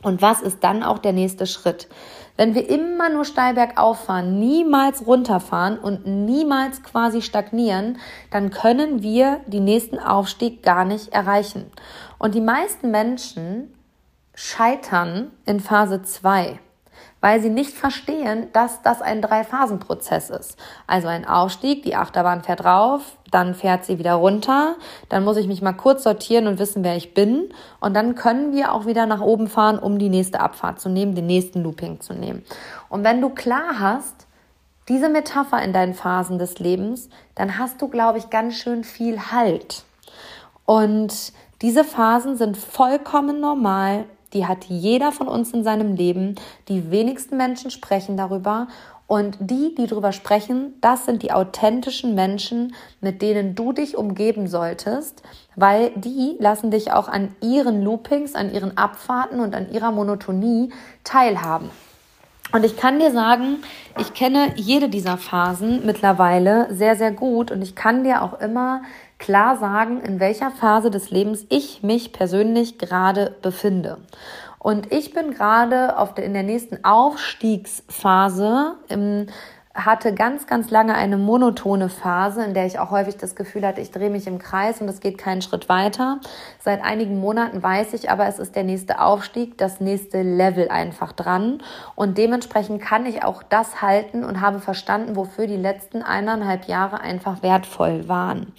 Und 0.02 0.20
was 0.20 0.42
ist 0.42 0.62
dann 0.62 0.82
auch 0.82 0.98
der 0.98 1.12
nächste 1.12 1.46
Schritt? 1.46 1.88
Wenn 2.36 2.54
wir 2.54 2.68
immer 2.68 3.08
nur 3.08 3.24
steil 3.24 3.54
bergauf 3.54 4.04
fahren, 4.04 4.38
niemals 4.38 5.06
runterfahren 5.06 5.78
und 5.78 6.06
niemals 6.06 6.82
quasi 6.82 7.22
stagnieren, 7.22 7.98
dann 8.30 8.50
können 8.50 9.02
wir 9.02 9.40
den 9.46 9.64
nächsten 9.64 9.98
Aufstieg 9.98 10.62
gar 10.62 10.84
nicht 10.84 11.14
erreichen. 11.14 11.70
Und 12.18 12.34
die 12.34 12.42
meisten 12.42 12.90
Menschen 12.90 13.74
scheitern 14.34 15.30
in 15.46 15.60
Phase 15.60 16.02
2 16.02 16.60
weil 17.26 17.42
sie 17.42 17.50
nicht 17.50 17.72
verstehen, 17.72 18.46
dass 18.52 18.82
das 18.82 19.02
ein 19.02 19.20
Drei-Phasen-Prozess 19.20 20.30
ist. 20.30 20.56
Also 20.86 21.08
ein 21.08 21.26
Aufstieg, 21.26 21.82
die 21.82 21.96
Achterbahn 21.96 22.44
fährt 22.44 22.64
rauf, 22.64 23.02
dann 23.32 23.56
fährt 23.56 23.84
sie 23.84 23.98
wieder 23.98 24.14
runter, 24.14 24.76
dann 25.08 25.24
muss 25.24 25.36
ich 25.36 25.48
mich 25.48 25.60
mal 25.60 25.72
kurz 25.72 26.04
sortieren 26.04 26.46
und 26.46 26.60
wissen, 26.60 26.84
wer 26.84 26.96
ich 26.96 27.14
bin 27.14 27.48
und 27.80 27.94
dann 27.94 28.14
können 28.14 28.52
wir 28.52 28.72
auch 28.72 28.86
wieder 28.86 29.06
nach 29.06 29.20
oben 29.20 29.48
fahren, 29.48 29.80
um 29.80 29.98
die 29.98 30.08
nächste 30.08 30.38
Abfahrt 30.38 30.78
zu 30.78 30.88
nehmen, 30.88 31.16
den 31.16 31.26
nächsten 31.26 31.64
Looping 31.64 32.00
zu 32.00 32.14
nehmen. 32.14 32.44
Und 32.88 33.02
wenn 33.02 33.20
du 33.20 33.30
klar 33.30 33.80
hast, 33.80 34.28
diese 34.88 35.08
Metapher 35.08 35.60
in 35.64 35.72
deinen 35.72 35.94
Phasen 35.94 36.38
des 36.38 36.60
Lebens, 36.60 37.08
dann 37.34 37.58
hast 37.58 37.82
du, 37.82 37.88
glaube 37.88 38.18
ich, 38.18 38.30
ganz 38.30 38.54
schön 38.54 38.84
viel 38.84 39.32
Halt. 39.32 39.82
Und 40.64 41.32
diese 41.60 41.82
Phasen 41.82 42.36
sind 42.36 42.56
vollkommen 42.56 43.40
normal 43.40 44.04
die 44.32 44.46
hat 44.46 44.64
jeder 44.64 45.12
von 45.12 45.28
uns 45.28 45.52
in 45.52 45.64
seinem 45.64 45.94
Leben. 45.94 46.34
Die 46.68 46.90
wenigsten 46.90 47.36
Menschen 47.36 47.70
sprechen 47.70 48.16
darüber. 48.16 48.68
Und 49.06 49.36
die, 49.38 49.74
die 49.76 49.86
darüber 49.86 50.10
sprechen, 50.10 50.74
das 50.80 51.04
sind 51.04 51.22
die 51.22 51.30
authentischen 51.30 52.16
Menschen, 52.16 52.74
mit 53.00 53.22
denen 53.22 53.54
du 53.54 53.72
dich 53.72 53.96
umgeben 53.96 54.48
solltest, 54.48 55.22
weil 55.54 55.90
die 55.94 56.36
lassen 56.40 56.72
dich 56.72 56.92
auch 56.92 57.06
an 57.06 57.34
ihren 57.40 57.82
Loopings, 57.82 58.34
an 58.34 58.52
ihren 58.52 58.76
Abfahrten 58.76 59.38
und 59.38 59.54
an 59.54 59.70
ihrer 59.70 59.92
Monotonie 59.92 60.72
teilhaben. 61.04 61.70
Und 62.52 62.64
ich 62.64 62.76
kann 62.76 62.98
dir 62.98 63.10
sagen, 63.10 63.58
ich 63.98 64.14
kenne 64.14 64.52
jede 64.54 64.88
dieser 64.88 65.18
Phasen 65.18 65.84
mittlerweile 65.84 66.72
sehr, 66.74 66.96
sehr 66.96 67.10
gut 67.10 67.50
und 67.50 67.60
ich 67.62 67.74
kann 67.74 68.04
dir 68.04 68.22
auch 68.22 68.40
immer 68.40 68.82
klar 69.18 69.56
sagen, 69.56 70.00
in 70.00 70.20
welcher 70.20 70.50
Phase 70.50 70.90
des 70.90 71.10
Lebens 71.10 71.46
ich 71.48 71.82
mich 71.82 72.12
persönlich 72.12 72.78
gerade 72.78 73.34
befinde. 73.42 73.98
Und 74.58 74.92
ich 74.92 75.14
bin 75.14 75.32
gerade 75.32 75.98
auf 75.98 76.14
der, 76.14 76.24
in 76.24 76.34
der 76.34 76.42
nächsten 76.42 76.84
Aufstiegsphase 76.84 78.74
im 78.88 79.26
hatte 79.76 80.14
ganz, 80.14 80.46
ganz 80.46 80.70
lange 80.70 80.94
eine 80.94 81.18
monotone 81.18 81.88
Phase, 81.88 82.42
in 82.42 82.54
der 82.54 82.66
ich 82.66 82.78
auch 82.78 82.90
häufig 82.90 83.16
das 83.16 83.36
Gefühl 83.36 83.66
hatte, 83.66 83.80
ich 83.80 83.90
drehe 83.90 84.10
mich 84.10 84.26
im 84.26 84.38
Kreis 84.38 84.80
und 84.80 84.88
es 84.88 85.00
geht 85.00 85.18
keinen 85.18 85.42
Schritt 85.42 85.68
weiter. 85.68 86.18
Seit 86.58 86.82
einigen 86.82 87.20
Monaten 87.20 87.62
weiß 87.62 87.92
ich 87.92 88.10
aber, 88.10 88.26
es 88.26 88.38
ist 88.38 88.56
der 88.56 88.64
nächste 88.64 89.00
Aufstieg, 89.00 89.58
das 89.58 89.80
nächste 89.80 90.22
Level 90.22 90.70
einfach 90.70 91.12
dran. 91.12 91.62
Und 91.94 92.16
dementsprechend 92.16 92.80
kann 92.80 93.04
ich 93.04 93.22
auch 93.22 93.42
das 93.42 93.82
halten 93.82 94.24
und 94.24 94.40
habe 94.40 94.60
verstanden, 94.60 95.14
wofür 95.14 95.46
die 95.46 95.56
letzten 95.56 96.02
eineinhalb 96.02 96.66
Jahre 96.66 97.00
einfach 97.00 97.42
wertvoll 97.42 98.08
waren. 98.08 98.52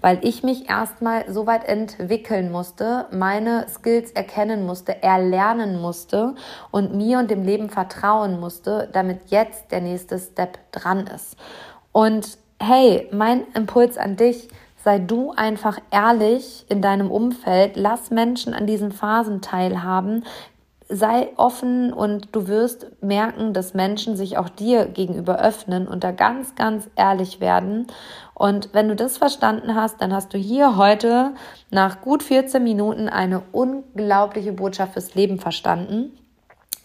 Weil 0.00 0.18
ich 0.22 0.42
mich 0.42 0.68
erstmal 0.68 1.30
so 1.30 1.46
weit 1.46 1.64
entwickeln 1.64 2.50
musste, 2.50 3.06
meine 3.10 3.66
Skills 3.68 4.12
erkennen 4.12 4.64
musste, 4.64 5.02
erlernen 5.02 5.80
musste 5.80 6.34
und 6.70 6.94
mir 6.94 7.18
und 7.18 7.30
dem 7.30 7.42
Leben 7.42 7.68
vertrauen 7.68 8.40
musste, 8.40 8.88
damit 8.92 9.30
jetzt 9.30 9.70
der 9.70 9.80
nächste 9.80 10.18
Step 10.18 10.58
dran 10.72 11.06
ist. 11.06 11.36
Und 11.92 12.38
hey, 12.60 13.08
mein 13.12 13.44
Impuls 13.54 13.98
an 13.98 14.16
dich, 14.16 14.48
sei 14.82 14.98
du 14.98 15.32
einfach 15.32 15.78
ehrlich 15.90 16.64
in 16.68 16.80
deinem 16.80 17.10
Umfeld, 17.10 17.76
lass 17.76 18.10
Menschen 18.10 18.54
an 18.54 18.66
diesen 18.66 18.92
Phasen 18.92 19.42
teilhaben, 19.42 20.24
sei 20.90 21.28
offen 21.36 21.92
und 21.92 22.34
du 22.34 22.48
wirst 22.48 22.86
merken, 23.00 23.52
dass 23.52 23.74
Menschen 23.74 24.16
sich 24.16 24.38
auch 24.38 24.48
dir 24.48 24.86
gegenüber 24.86 25.40
öffnen 25.40 25.86
und 25.86 26.02
da 26.02 26.10
ganz, 26.10 26.56
ganz 26.56 26.90
ehrlich 26.96 27.40
werden. 27.40 27.86
Und 28.40 28.70
wenn 28.72 28.88
du 28.88 28.96
das 28.96 29.18
verstanden 29.18 29.74
hast, 29.74 30.00
dann 30.00 30.14
hast 30.14 30.32
du 30.32 30.38
hier 30.38 30.78
heute 30.78 31.34
nach 31.68 32.00
gut 32.00 32.22
14 32.22 32.62
Minuten 32.62 33.10
eine 33.10 33.42
unglaubliche 33.52 34.54
Botschaft 34.54 34.94
fürs 34.94 35.14
Leben 35.14 35.38
verstanden. 35.38 36.16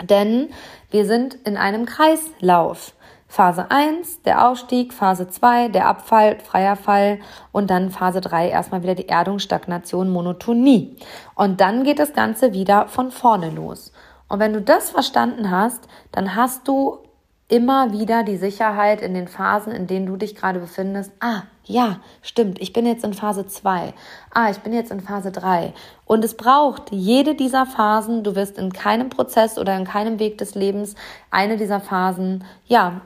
Denn 0.04 0.50
wir 0.92 1.06
sind 1.06 1.36
in 1.46 1.56
einem 1.56 1.86
Kreislauf. 1.86 2.94
Phase 3.30 3.72
1, 3.72 4.24
der 4.24 4.46
Aufstieg, 4.46 4.92
Phase 4.92 5.30
2, 5.30 5.70
der 5.70 5.88
Abfall, 5.88 6.40
freier 6.42 6.76
Fall 6.76 7.20
und 7.54 7.70
dann 7.70 7.90
Phase 7.90 8.20
3 8.20 8.50
erstmal 8.50 8.84
wieder 8.84 8.96
die 8.96 9.08
Erdung, 9.08 9.40
Stagnation, 9.40 10.10
Monotonie. 10.10 10.98
Und 11.36 11.62
dann 11.62 11.86
geht 11.86 12.00
das 12.00 12.12
Ganze 12.12 12.52
wieder 12.52 12.90
von 12.90 13.12
vorne 13.12 13.50
los. 13.50 13.94
Und 14.28 14.40
wenn 14.40 14.52
du 14.52 14.60
das 14.60 14.90
verstanden 14.90 15.52
hast, 15.52 15.88
dann 16.12 16.36
hast 16.36 16.68
du 16.68 17.05
immer 17.48 17.92
wieder 17.92 18.24
die 18.24 18.38
Sicherheit 18.38 19.02
in 19.02 19.14
den 19.14 19.28
Phasen, 19.28 19.72
in 19.72 19.88
denen 19.88 20.06
du 20.08 20.18
dich 20.18 20.36
gerade 20.36 20.60
befindest. 20.60 21.12
Ah, 21.20 21.44
ja, 21.64 22.00
stimmt, 22.22 22.60
ich 22.60 22.74
bin 22.74 22.86
jetzt 22.86 23.04
in 23.04 23.14
Phase 23.14 23.46
2. 23.46 23.94
Ah, 24.32 24.50
ich 24.50 24.60
bin 24.60 24.74
jetzt 24.74 24.92
in 24.92 25.00
Phase 25.00 25.32
3. 25.32 25.74
Und 26.06 26.26
es 26.26 26.36
braucht 26.36 26.92
jede 26.92 27.36
dieser 27.36 27.66
Phasen, 27.66 28.24
du 28.24 28.36
wirst 28.36 28.58
in 28.58 28.74
keinem 28.74 29.10
Prozess 29.10 29.58
oder 29.58 29.78
in 29.78 29.86
keinem 29.86 30.20
Weg 30.20 30.38
des 30.38 30.56
Lebens 30.56 30.96
eine 31.30 31.58
dieser 31.58 31.80
Phasen, 31.80 32.44
ja, 32.66 33.02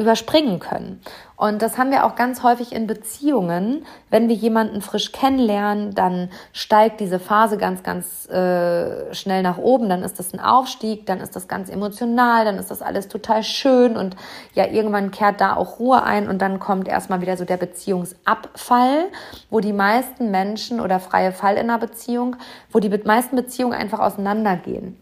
überspringen 0.00 0.58
können. 0.58 1.00
Und 1.36 1.62
das 1.62 1.78
haben 1.78 1.90
wir 1.90 2.04
auch 2.04 2.16
ganz 2.16 2.42
häufig 2.42 2.72
in 2.72 2.86
Beziehungen. 2.86 3.86
Wenn 4.10 4.28
wir 4.28 4.34
jemanden 4.34 4.82
frisch 4.82 5.12
kennenlernen, 5.12 5.94
dann 5.94 6.30
steigt 6.52 7.00
diese 7.00 7.18
Phase 7.18 7.56
ganz, 7.56 7.82
ganz 7.82 8.28
äh, 8.28 9.14
schnell 9.14 9.42
nach 9.42 9.58
oben. 9.58 9.88
Dann 9.88 10.02
ist 10.02 10.18
das 10.18 10.32
ein 10.34 10.40
Aufstieg, 10.40 11.06
dann 11.06 11.20
ist 11.20 11.36
das 11.36 11.48
ganz 11.48 11.68
emotional, 11.68 12.44
dann 12.44 12.58
ist 12.58 12.70
das 12.70 12.82
alles 12.82 13.08
total 13.08 13.42
schön 13.42 13.96
und 13.96 14.16
ja, 14.54 14.66
irgendwann 14.66 15.10
kehrt 15.10 15.40
da 15.40 15.56
auch 15.56 15.78
Ruhe 15.78 16.02
ein 16.02 16.28
und 16.28 16.42
dann 16.42 16.58
kommt 16.58 16.88
erstmal 16.88 17.20
wieder 17.20 17.36
so 17.36 17.44
der 17.44 17.56
Beziehungsabfall, 17.56 19.06
wo 19.50 19.60
die 19.60 19.72
meisten 19.72 20.30
Menschen 20.30 20.80
oder 20.80 21.00
freie 21.00 21.32
Fall 21.32 21.54
in 21.54 21.70
einer 21.70 21.78
Beziehung, 21.78 22.36
wo 22.70 22.80
die 22.80 22.90
meisten 23.04 23.36
Beziehungen 23.36 23.74
einfach 23.74 24.00
auseinandergehen. 24.00 24.96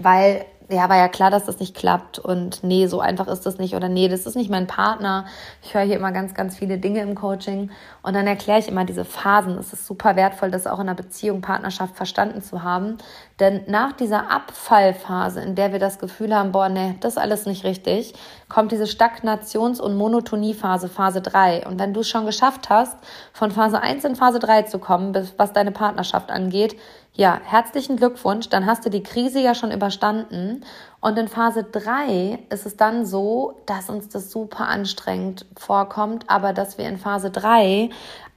Weil 0.00 0.44
ja, 0.70 0.88
war 0.88 0.96
ja 0.96 1.08
klar, 1.08 1.30
dass 1.30 1.46
das 1.46 1.58
nicht 1.58 1.74
klappt 1.74 2.18
und 2.18 2.62
nee, 2.62 2.86
so 2.86 3.00
einfach 3.00 3.26
ist 3.26 3.44
das 3.44 3.58
nicht 3.58 3.74
oder 3.74 3.88
nee, 3.88 4.08
das 4.08 4.26
ist 4.26 4.36
nicht 4.36 4.50
mein 4.50 4.66
Partner. 4.66 5.26
Ich 5.62 5.74
höre 5.74 5.82
hier 5.82 5.96
immer 5.96 6.12
ganz, 6.12 6.32
ganz 6.34 6.56
viele 6.56 6.78
Dinge 6.78 7.00
im 7.00 7.14
Coaching 7.14 7.70
und 8.02 8.14
dann 8.14 8.26
erkläre 8.26 8.60
ich 8.60 8.68
immer 8.68 8.84
diese 8.84 9.04
Phasen. 9.04 9.58
Es 9.58 9.72
ist 9.72 9.86
super 9.86 10.14
wertvoll, 10.16 10.50
das 10.50 10.66
auch 10.66 10.78
in 10.78 10.88
einer 10.88 10.94
Beziehung, 10.94 11.40
Partnerschaft 11.40 11.96
verstanden 11.96 12.40
zu 12.40 12.62
haben, 12.62 12.98
denn 13.40 13.62
nach 13.66 13.92
dieser 13.92 14.30
Abfallphase, 14.30 15.40
in 15.40 15.54
der 15.54 15.72
wir 15.72 15.78
das 15.78 15.98
Gefühl 15.98 16.34
haben, 16.34 16.52
boah, 16.52 16.68
nee, 16.68 16.96
das 17.00 17.14
ist 17.14 17.18
alles 17.18 17.46
nicht 17.46 17.64
richtig, 17.64 18.14
kommt 18.48 18.70
diese 18.70 18.86
Stagnations- 18.86 19.80
und 19.80 19.96
Monotoniephase, 19.96 20.88
Phase 20.88 21.22
3. 21.22 21.66
Und 21.66 21.78
wenn 21.78 21.94
du 21.94 22.00
es 22.00 22.08
schon 22.08 22.26
geschafft 22.26 22.68
hast, 22.68 22.98
von 23.32 23.50
Phase 23.50 23.80
1 23.80 24.04
in 24.04 24.14
Phase 24.14 24.40
3 24.40 24.62
zu 24.64 24.78
kommen, 24.78 25.14
was 25.38 25.52
deine 25.54 25.72
Partnerschaft 25.72 26.30
angeht, 26.30 26.76
ja, 27.20 27.38
herzlichen 27.44 27.98
Glückwunsch, 27.98 28.48
dann 28.48 28.64
hast 28.64 28.86
du 28.86 28.88
die 28.88 29.02
Krise 29.02 29.40
ja 29.40 29.54
schon 29.54 29.72
überstanden. 29.72 30.64
Und 31.02 31.18
in 31.18 31.28
Phase 31.28 31.64
3 31.64 32.38
ist 32.48 32.64
es 32.64 32.78
dann 32.78 33.04
so, 33.04 33.60
dass 33.66 33.90
uns 33.90 34.08
das 34.08 34.30
super 34.30 34.68
anstrengend 34.68 35.44
vorkommt, 35.54 36.24
aber 36.28 36.54
dass 36.54 36.78
wir 36.78 36.88
in 36.88 36.96
Phase 36.96 37.30
3 37.30 37.90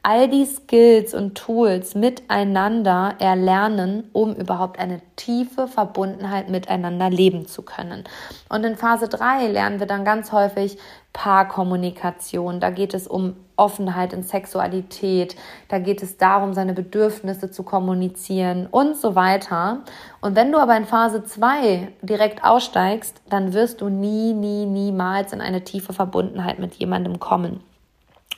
all 0.03 0.27
die 0.27 0.45
Skills 0.45 1.13
und 1.13 1.35
Tools 1.35 1.95
miteinander 1.95 3.15
erlernen, 3.19 4.09
um 4.11 4.35
überhaupt 4.35 4.77
eine 4.77 5.01
tiefe 5.15 5.67
Verbundenheit 5.67 6.49
miteinander 6.49 7.09
leben 7.09 7.47
zu 7.47 7.61
können. 7.61 8.03
Und 8.49 8.65
in 8.65 8.75
Phase 8.75 9.07
3 9.07 9.47
lernen 9.47 9.79
wir 9.79 9.87
dann 9.87 10.03
ganz 10.03 10.33
häufig 10.33 10.77
Paarkommunikation. 11.13 12.59
Da 12.59 12.69
geht 12.69 12.93
es 12.93 13.07
um 13.07 13.37
Offenheit 13.55 14.11
in 14.11 14.23
Sexualität. 14.23 15.37
Da 15.69 15.79
geht 15.79 16.03
es 16.03 16.17
darum, 16.17 16.53
seine 16.53 16.73
Bedürfnisse 16.73 17.49
zu 17.49 17.63
kommunizieren 17.63 18.67
und 18.69 18.97
so 18.97 19.15
weiter. 19.15 19.83
Und 20.19 20.35
wenn 20.35 20.51
du 20.51 20.57
aber 20.57 20.75
in 20.75 20.85
Phase 20.85 21.23
2 21.23 21.93
direkt 22.01 22.43
aussteigst, 22.43 23.21
dann 23.29 23.53
wirst 23.53 23.79
du 23.79 23.87
nie, 23.87 24.33
nie, 24.33 24.65
niemals 24.65 25.31
in 25.31 25.39
eine 25.39 25.63
tiefe 25.63 25.93
Verbundenheit 25.93 26.59
mit 26.59 26.75
jemandem 26.75 27.19
kommen. 27.19 27.63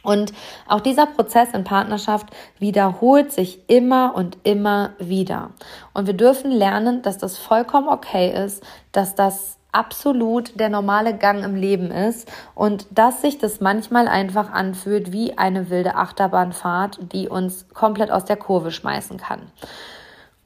Und 0.05 0.33
auch 0.67 0.81
dieser 0.81 1.07
Prozess 1.07 1.49
in 1.53 1.63
Partnerschaft 1.63 2.27
wiederholt 2.59 3.31
sich 3.31 3.59
immer 3.67 4.13
und 4.15 4.37
immer 4.43 4.91
wieder. 4.99 5.51
Und 5.93 6.07
wir 6.07 6.13
dürfen 6.13 6.51
lernen, 6.51 7.01
dass 7.01 7.17
das 7.17 7.37
vollkommen 7.37 7.89
okay 7.89 8.45
ist, 8.45 8.63
dass 8.91 9.15
das 9.15 9.57
absolut 9.75 10.57
der 10.57 10.69
normale 10.69 11.17
Gang 11.17 11.43
im 11.43 11.55
Leben 11.55 11.91
ist 11.91 12.31
und 12.55 12.87
dass 12.91 13.21
sich 13.21 13.37
das 13.37 13.59
manchmal 13.59 14.07
einfach 14.07 14.51
anfühlt 14.51 15.11
wie 15.11 15.37
eine 15.37 15.69
wilde 15.69 15.95
Achterbahnfahrt, 15.95 17.11
die 17.11 17.27
uns 17.27 17.67
komplett 17.73 18.09
aus 18.09 18.23
der 18.23 18.37
Kurve 18.37 18.71
schmeißen 18.71 19.17
kann. 19.17 19.41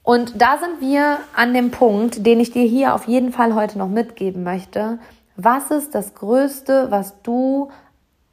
Und 0.01 0.41
da 0.41 0.57
sind 0.57 0.81
wir 0.81 1.19
an 1.35 1.53
dem 1.53 1.69
Punkt, 1.69 2.25
den 2.25 2.39
ich 2.39 2.49
dir 2.49 2.65
hier 2.65 2.95
auf 2.95 3.07
jeden 3.07 3.31
Fall 3.31 3.53
heute 3.53 3.77
noch 3.77 3.89
mitgeben 3.89 4.43
möchte. 4.43 4.97
Was 5.35 5.69
ist 5.69 5.93
das 5.93 6.15
Größte, 6.15 6.87
was 6.89 7.21
du 7.21 7.69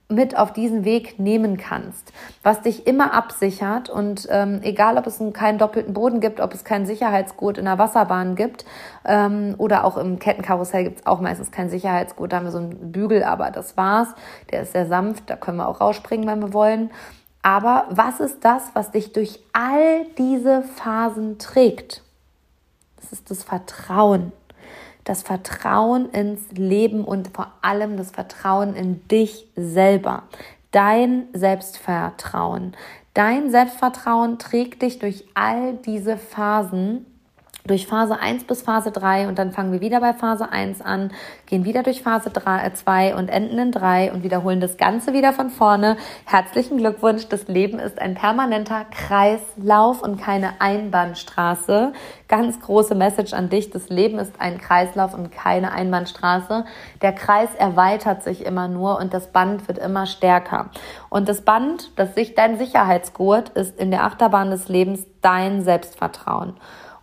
mit 0.08 0.36
auf 0.36 0.52
diesen 0.52 0.84
Weg 0.84 1.18
nehmen 1.18 1.56
kannst, 1.56 2.12
was 2.42 2.62
dich 2.62 2.86
immer 2.86 3.12
absichert 3.12 3.88
und 3.88 4.28
ähm, 4.30 4.60
egal, 4.62 4.98
ob 4.98 5.06
es 5.06 5.20
einen, 5.20 5.32
keinen 5.32 5.58
doppelten 5.58 5.94
Boden 5.94 6.20
gibt, 6.20 6.40
ob 6.40 6.54
es 6.54 6.62
keinen 6.62 6.86
Sicherheitsgurt 6.86 7.58
in 7.58 7.64
der 7.64 7.78
Wasserbahn 7.78 8.36
gibt 8.36 8.64
ähm, 9.04 9.56
oder 9.58 9.84
auch 9.84 9.96
im 9.96 10.20
Kettenkarussell 10.20 10.84
gibt 10.84 11.00
es 11.00 11.06
auch 11.06 11.20
meistens 11.20 11.50
keinen 11.50 11.70
Sicherheitsgurt, 11.70 12.32
da 12.32 12.36
haben 12.36 12.44
wir 12.44 12.52
so 12.52 12.58
einen 12.58 12.92
Bügel, 12.92 13.24
aber 13.24 13.50
das 13.50 13.76
war's, 13.76 14.08
der 14.52 14.62
ist 14.62 14.72
sehr 14.72 14.86
sanft, 14.86 15.28
da 15.28 15.34
können 15.34 15.58
wir 15.58 15.68
auch 15.68 15.80
rausspringen, 15.80 16.28
wenn 16.28 16.40
wir 16.40 16.52
wollen. 16.52 16.90
Aber 17.42 17.86
was 17.90 18.20
ist 18.20 18.44
das, 18.44 18.70
was 18.74 18.90
dich 18.90 19.12
durch 19.12 19.40
all 19.52 20.04
diese 20.18 20.62
Phasen 20.62 21.38
trägt? 21.38 22.02
Das 22.96 23.12
ist 23.12 23.30
das 23.30 23.44
Vertrauen 23.44 24.32
das 25.06 25.22
Vertrauen 25.22 26.10
ins 26.10 26.42
Leben 26.52 27.04
und 27.04 27.28
vor 27.28 27.52
allem 27.62 27.96
das 27.96 28.10
Vertrauen 28.10 28.74
in 28.74 29.06
dich 29.08 29.48
selber. 29.54 30.24
Dein 30.72 31.28
Selbstvertrauen. 31.32 32.76
Dein 33.14 33.50
Selbstvertrauen 33.50 34.38
trägt 34.38 34.82
dich 34.82 34.98
durch 34.98 35.24
all 35.34 35.74
diese 35.74 36.18
Phasen 36.18 37.06
durch 37.66 37.86
Phase 37.86 38.18
1 38.18 38.44
bis 38.44 38.62
Phase 38.62 38.90
3 38.90 39.28
und 39.28 39.38
dann 39.38 39.52
fangen 39.52 39.72
wir 39.72 39.80
wieder 39.80 40.00
bei 40.00 40.12
Phase 40.12 40.50
1 40.50 40.80
an, 40.80 41.10
gehen 41.46 41.64
wieder 41.64 41.82
durch 41.82 42.02
Phase 42.02 42.30
3, 42.30 42.70
2 42.70 43.08
äh, 43.08 43.14
und 43.14 43.28
enden 43.28 43.58
in 43.58 43.72
3 43.72 44.12
und 44.12 44.22
wiederholen 44.22 44.60
das 44.60 44.76
Ganze 44.76 45.12
wieder 45.12 45.32
von 45.32 45.50
vorne. 45.50 45.96
Herzlichen 46.24 46.78
Glückwunsch, 46.78 47.28
das 47.28 47.48
Leben 47.48 47.78
ist 47.78 48.00
ein 48.00 48.14
permanenter 48.14 48.84
Kreislauf 48.90 50.02
und 50.02 50.20
keine 50.20 50.60
Einbahnstraße. 50.60 51.92
Ganz 52.28 52.60
große 52.60 52.94
Message 52.94 53.32
an 53.32 53.48
dich, 53.48 53.70
das 53.70 53.88
Leben 53.88 54.18
ist 54.18 54.40
ein 54.40 54.58
Kreislauf 54.58 55.14
und 55.14 55.30
keine 55.30 55.72
Einbahnstraße. 55.72 56.64
Der 57.02 57.12
Kreis 57.12 57.50
erweitert 57.56 58.22
sich 58.22 58.44
immer 58.44 58.68
nur 58.68 58.98
und 58.98 59.14
das 59.14 59.28
Band 59.28 59.68
wird 59.68 59.78
immer 59.78 60.06
stärker. 60.06 60.70
Und 61.08 61.28
das 61.28 61.42
Band, 61.42 61.90
das 61.96 62.14
sich 62.14 62.34
dein 62.34 62.58
Sicherheitsgurt 62.58 63.50
ist 63.50 63.78
in 63.78 63.90
der 63.90 64.04
Achterbahn 64.04 64.50
des 64.50 64.68
Lebens 64.68 65.06
dein 65.22 65.62
Selbstvertrauen. 65.62 66.54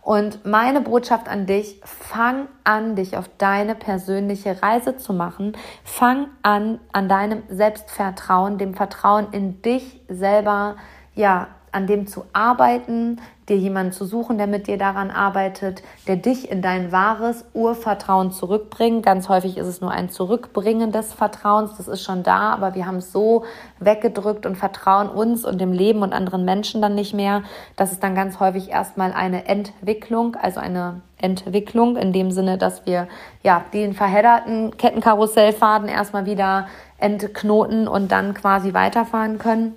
Und 0.04 0.44
meine 0.44 0.82
Botschaft 0.82 1.30
an 1.30 1.46
dich, 1.46 1.80
fang 1.82 2.46
an, 2.62 2.94
dich 2.94 3.16
auf 3.16 3.30
deine 3.38 3.74
persönliche 3.74 4.62
Reise 4.62 4.98
zu 4.98 5.14
machen. 5.14 5.56
Fang 5.82 6.28
an, 6.42 6.78
an 6.92 7.08
deinem 7.08 7.42
Selbstvertrauen, 7.48 8.58
dem 8.58 8.74
Vertrauen 8.74 9.28
in 9.32 9.62
dich 9.62 10.02
selber, 10.08 10.76
ja, 11.14 11.48
an 11.74 11.86
dem 11.86 12.06
zu 12.06 12.24
arbeiten, 12.32 13.20
dir 13.48 13.56
jemanden 13.56 13.92
zu 13.92 14.06
suchen, 14.06 14.38
der 14.38 14.46
mit 14.46 14.68
dir 14.68 14.78
daran 14.78 15.10
arbeitet, 15.10 15.82
der 16.06 16.16
dich 16.16 16.50
in 16.50 16.62
dein 16.62 16.92
wahres 16.92 17.44
Urvertrauen 17.52 18.32
zurückbringt. 18.32 19.04
Ganz 19.04 19.28
häufig 19.28 19.58
ist 19.58 19.66
es 19.66 19.80
nur 19.80 19.90
ein 19.90 20.08
Zurückbringen 20.08 20.92
des 20.92 21.12
Vertrauens, 21.12 21.76
das 21.76 21.88
ist 21.88 22.02
schon 22.02 22.22
da, 22.22 22.52
aber 22.52 22.74
wir 22.74 22.86
haben 22.86 22.96
es 22.96 23.12
so 23.12 23.44
weggedrückt 23.80 24.46
und 24.46 24.56
vertrauen 24.56 25.08
uns 25.08 25.44
und 25.44 25.60
dem 25.60 25.72
Leben 25.72 26.02
und 26.02 26.12
anderen 26.12 26.44
Menschen 26.44 26.80
dann 26.80 26.94
nicht 26.94 27.12
mehr. 27.12 27.42
Das 27.76 27.92
ist 27.92 28.02
dann 28.02 28.14
ganz 28.14 28.40
häufig 28.40 28.70
erstmal 28.70 29.12
eine 29.12 29.46
Entwicklung, 29.46 30.36
also 30.36 30.60
eine 30.60 31.02
Entwicklung 31.18 31.96
in 31.96 32.12
dem 32.12 32.30
Sinne, 32.30 32.56
dass 32.56 32.86
wir 32.86 33.08
ja 33.42 33.62
den 33.72 33.92
verhedderten 33.94 34.76
Kettenkarussellfaden 34.76 35.88
erstmal 35.88 36.24
wieder 36.24 36.66
entknoten 36.98 37.88
und 37.88 38.10
dann 38.10 38.32
quasi 38.32 38.72
weiterfahren 38.72 39.38
können. 39.38 39.76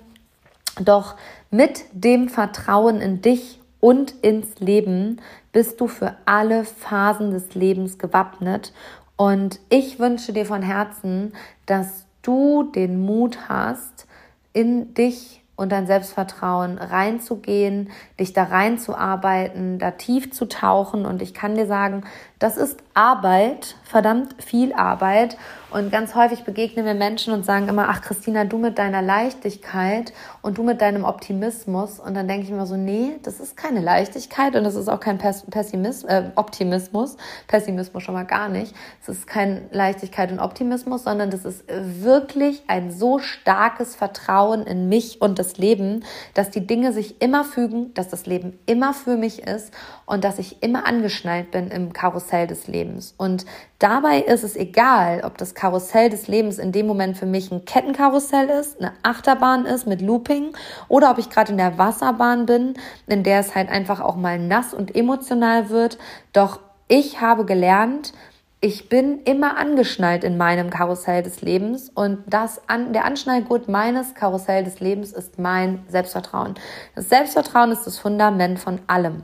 Doch 0.80 1.16
mit 1.50 1.84
dem 1.92 2.28
Vertrauen 2.28 3.00
in 3.00 3.22
dich 3.22 3.60
und 3.80 4.10
ins 4.22 4.58
Leben 4.60 5.20
bist 5.52 5.80
du 5.80 5.86
für 5.86 6.16
alle 6.24 6.64
Phasen 6.64 7.30
des 7.30 7.54
Lebens 7.54 7.98
gewappnet. 7.98 8.72
Und 9.16 9.60
ich 9.68 9.98
wünsche 9.98 10.32
dir 10.32 10.46
von 10.46 10.62
Herzen, 10.62 11.32
dass 11.66 12.06
du 12.22 12.64
den 12.64 13.00
Mut 13.00 13.48
hast, 13.48 14.06
in 14.52 14.94
dich 14.94 15.42
und 15.56 15.72
dein 15.72 15.88
Selbstvertrauen 15.88 16.78
reinzugehen, 16.78 17.90
dich 18.20 18.32
da 18.32 18.44
reinzuarbeiten, 18.44 19.80
da 19.80 19.90
tief 19.90 20.30
zu 20.30 20.46
tauchen. 20.46 21.04
Und 21.04 21.20
ich 21.20 21.34
kann 21.34 21.56
dir 21.56 21.66
sagen, 21.66 22.04
Das 22.38 22.56
ist 22.56 22.78
Arbeit, 22.94 23.74
verdammt 23.84 24.42
viel 24.42 24.72
Arbeit. 24.72 25.36
Und 25.70 25.92
ganz 25.92 26.14
häufig 26.14 26.44
begegnen 26.44 26.86
wir 26.86 26.94
Menschen 26.94 27.34
und 27.34 27.44
sagen 27.44 27.68
immer, 27.68 27.88
ach 27.90 28.00
Christina, 28.00 28.44
du 28.44 28.56
mit 28.56 28.78
deiner 28.78 29.02
Leichtigkeit 29.02 30.14
und 30.40 30.56
du 30.56 30.62
mit 30.62 30.80
deinem 30.80 31.04
Optimismus. 31.04 32.00
Und 32.00 32.14
dann 32.14 32.26
denke 32.26 32.44
ich 32.44 32.50
immer 32.50 32.64
so, 32.64 32.76
nee, 32.76 33.16
das 33.22 33.38
ist 33.38 33.56
keine 33.56 33.80
Leichtigkeit 33.80 34.56
und 34.56 34.64
das 34.64 34.76
ist 34.76 34.88
auch 34.88 35.00
kein 35.00 35.18
Pessimismus, 35.18 36.04
äh, 36.04 36.30
Optimismus. 36.36 37.18
Pessimismus 37.48 38.02
schon 38.02 38.14
mal 38.14 38.24
gar 38.24 38.48
nicht. 38.48 38.74
Es 39.02 39.08
ist 39.10 39.26
kein 39.26 39.68
Leichtigkeit 39.70 40.32
und 40.32 40.38
Optimismus, 40.38 41.04
sondern 41.04 41.30
das 41.30 41.44
ist 41.44 41.64
wirklich 41.68 42.62
ein 42.66 42.90
so 42.90 43.18
starkes 43.18 43.94
Vertrauen 43.94 44.62
in 44.62 44.88
mich 44.88 45.20
und 45.20 45.38
das 45.38 45.58
Leben, 45.58 46.02
dass 46.32 46.50
die 46.50 46.66
Dinge 46.66 46.92
sich 46.92 47.20
immer 47.20 47.44
fügen, 47.44 47.92
dass 47.92 48.08
das 48.08 48.24
Leben 48.24 48.58
immer 48.64 48.94
für 48.94 49.16
mich 49.18 49.46
ist 49.46 49.74
und 50.06 50.24
dass 50.24 50.38
ich 50.38 50.62
immer 50.62 50.86
angeschnallt 50.86 51.50
bin 51.50 51.70
im 51.70 51.92
Karussell 51.92 52.27
des 52.30 52.66
Lebens. 52.68 53.14
Und 53.16 53.46
dabei 53.78 54.20
ist 54.20 54.44
es 54.44 54.56
egal, 54.56 55.22
ob 55.24 55.38
das 55.38 55.54
Karussell 55.54 56.10
des 56.10 56.28
Lebens 56.28 56.58
in 56.58 56.72
dem 56.72 56.86
Moment 56.86 57.16
für 57.16 57.26
mich 57.26 57.50
ein 57.50 57.64
Kettenkarussell 57.64 58.48
ist, 58.48 58.80
eine 58.80 58.92
Achterbahn 59.02 59.64
ist 59.64 59.86
mit 59.86 60.02
Looping 60.02 60.52
oder 60.88 61.10
ob 61.10 61.18
ich 61.18 61.30
gerade 61.30 61.52
in 61.52 61.58
der 61.58 61.78
Wasserbahn 61.78 62.46
bin, 62.46 62.74
in 63.06 63.22
der 63.22 63.40
es 63.40 63.54
halt 63.54 63.70
einfach 63.70 64.00
auch 64.00 64.16
mal 64.16 64.38
nass 64.38 64.74
und 64.74 64.94
emotional 64.94 65.70
wird. 65.70 65.98
Doch 66.32 66.60
ich 66.86 67.20
habe 67.20 67.44
gelernt, 67.44 68.12
ich 68.60 68.88
bin 68.88 69.22
immer 69.22 69.56
angeschnallt 69.56 70.24
in 70.24 70.36
meinem 70.36 70.70
Karussell 70.70 71.22
des 71.22 71.42
Lebens 71.42 71.90
und 71.90 72.24
das 72.26 72.60
an, 72.68 72.92
der 72.92 73.04
Anschnallgurt 73.04 73.68
meines 73.68 74.14
Karussell 74.14 74.64
des 74.64 74.80
Lebens 74.80 75.12
ist 75.12 75.38
mein 75.38 75.84
Selbstvertrauen. 75.88 76.54
Das 76.96 77.08
Selbstvertrauen 77.08 77.70
ist 77.70 77.86
das 77.86 77.98
Fundament 77.98 78.58
von 78.58 78.80
allem. 78.88 79.22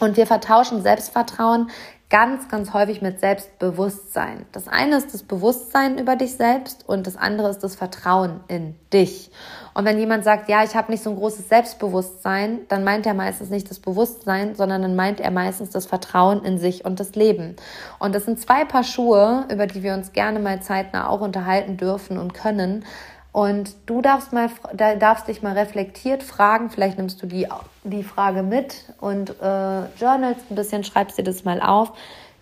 Und 0.00 0.16
wir 0.16 0.26
vertauschen 0.26 0.82
Selbstvertrauen 0.82 1.70
ganz, 2.10 2.48
ganz 2.48 2.72
häufig 2.72 3.02
mit 3.02 3.20
Selbstbewusstsein. 3.20 4.46
Das 4.52 4.66
eine 4.66 4.96
ist 4.96 5.12
das 5.12 5.22
Bewusstsein 5.22 5.98
über 5.98 6.16
dich 6.16 6.34
selbst 6.34 6.88
und 6.88 7.06
das 7.06 7.16
andere 7.16 7.50
ist 7.50 7.62
das 7.62 7.74
Vertrauen 7.74 8.40
in 8.48 8.76
dich. 8.94 9.30
Und 9.74 9.84
wenn 9.84 9.98
jemand 9.98 10.24
sagt, 10.24 10.48
ja, 10.48 10.64
ich 10.64 10.74
habe 10.74 10.90
nicht 10.90 11.02
so 11.02 11.10
ein 11.10 11.16
großes 11.16 11.50
Selbstbewusstsein, 11.50 12.60
dann 12.68 12.82
meint 12.82 13.04
er 13.04 13.12
meistens 13.12 13.50
nicht 13.50 13.70
das 13.70 13.78
Bewusstsein, 13.78 14.54
sondern 14.54 14.80
dann 14.80 14.96
meint 14.96 15.20
er 15.20 15.30
meistens 15.30 15.68
das 15.70 15.84
Vertrauen 15.84 16.44
in 16.44 16.58
sich 16.58 16.86
und 16.86 16.98
das 16.98 17.14
Leben. 17.14 17.56
Und 17.98 18.14
das 18.14 18.24
sind 18.24 18.40
zwei 18.40 18.64
Paar 18.64 18.84
Schuhe, 18.84 19.44
über 19.52 19.66
die 19.66 19.82
wir 19.82 19.92
uns 19.92 20.12
gerne 20.12 20.38
mal 20.38 20.62
zeitnah 20.62 21.08
auch 21.08 21.20
unterhalten 21.20 21.76
dürfen 21.76 22.16
und 22.16 22.32
können. 22.32 22.86
Und 23.32 23.74
du 23.84 24.00
darfst 24.00 24.32
mal, 24.32 24.48
darfst 24.72 25.28
dich 25.28 25.42
mal 25.42 25.52
reflektiert 25.56 26.22
fragen, 26.22 26.70
vielleicht 26.70 26.96
nimmst 26.96 27.22
du 27.22 27.26
die, 27.26 27.46
die 27.90 28.02
Frage 28.02 28.42
mit 28.42 28.92
und 29.00 29.30
äh, 29.30 29.84
journalst 29.98 30.50
ein 30.50 30.54
bisschen, 30.54 30.84
schreibst 30.84 31.18
dir 31.18 31.24
das 31.24 31.44
mal 31.44 31.60
auf. 31.60 31.92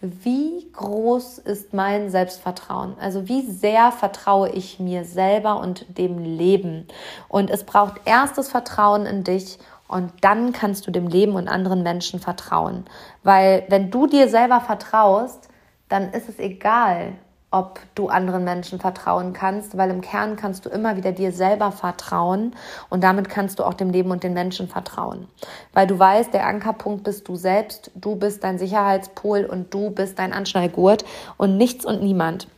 Wie 0.00 0.70
groß 0.72 1.38
ist 1.38 1.72
mein 1.72 2.10
Selbstvertrauen? 2.10 2.96
Also 3.00 3.28
wie 3.28 3.42
sehr 3.42 3.92
vertraue 3.92 4.50
ich 4.50 4.78
mir 4.78 5.04
selber 5.04 5.58
und 5.58 5.86
dem 5.96 6.18
Leben? 6.18 6.86
Und 7.28 7.50
es 7.50 7.64
braucht 7.64 8.02
erst 8.04 8.36
das 8.36 8.48
Vertrauen 8.48 9.06
in 9.06 9.24
dich 9.24 9.58
und 9.88 10.12
dann 10.20 10.52
kannst 10.52 10.86
du 10.86 10.90
dem 10.90 11.08
Leben 11.08 11.34
und 11.34 11.48
anderen 11.48 11.82
Menschen 11.82 12.20
vertrauen. 12.20 12.84
Weil 13.22 13.64
wenn 13.68 13.90
du 13.90 14.06
dir 14.06 14.28
selber 14.28 14.60
vertraust, 14.60 15.48
dann 15.88 16.12
ist 16.12 16.28
es 16.28 16.38
egal, 16.38 17.12
ob 17.50 17.80
du 17.94 18.08
anderen 18.08 18.44
Menschen 18.44 18.80
vertrauen 18.80 19.32
kannst, 19.32 19.76
weil 19.76 19.90
im 19.90 20.00
Kern 20.00 20.36
kannst 20.36 20.66
du 20.66 20.68
immer 20.68 20.96
wieder 20.96 21.12
dir 21.12 21.32
selber 21.32 21.72
vertrauen 21.72 22.54
und 22.90 23.04
damit 23.04 23.28
kannst 23.28 23.58
du 23.58 23.64
auch 23.64 23.74
dem 23.74 23.90
Leben 23.90 24.10
und 24.10 24.24
den 24.24 24.34
Menschen 24.34 24.68
vertrauen. 24.68 25.28
Weil 25.72 25.86
du 25.86 25.98
weißt, 25.98 26.34
der 26.34 26.46
Ankerpunkt 26.46 27.04
bist 27.04 27.28
du 27.28 27.36
selbst, 27.36 27.90
du 27.94 28.16
bist 28.16 28.42
dein 28.42 28.58
Sicherheitspol 28.58 29.44
und 29.44 29.72
du 29.72 29.90
bist 29.90 30.18
dein 30.18 30.32
Anschnallgurt 30.32 31.04
und 31.36 31.56
nichts 31.56 31.84
und 31.84 32.02
niemand. 32.02 32.48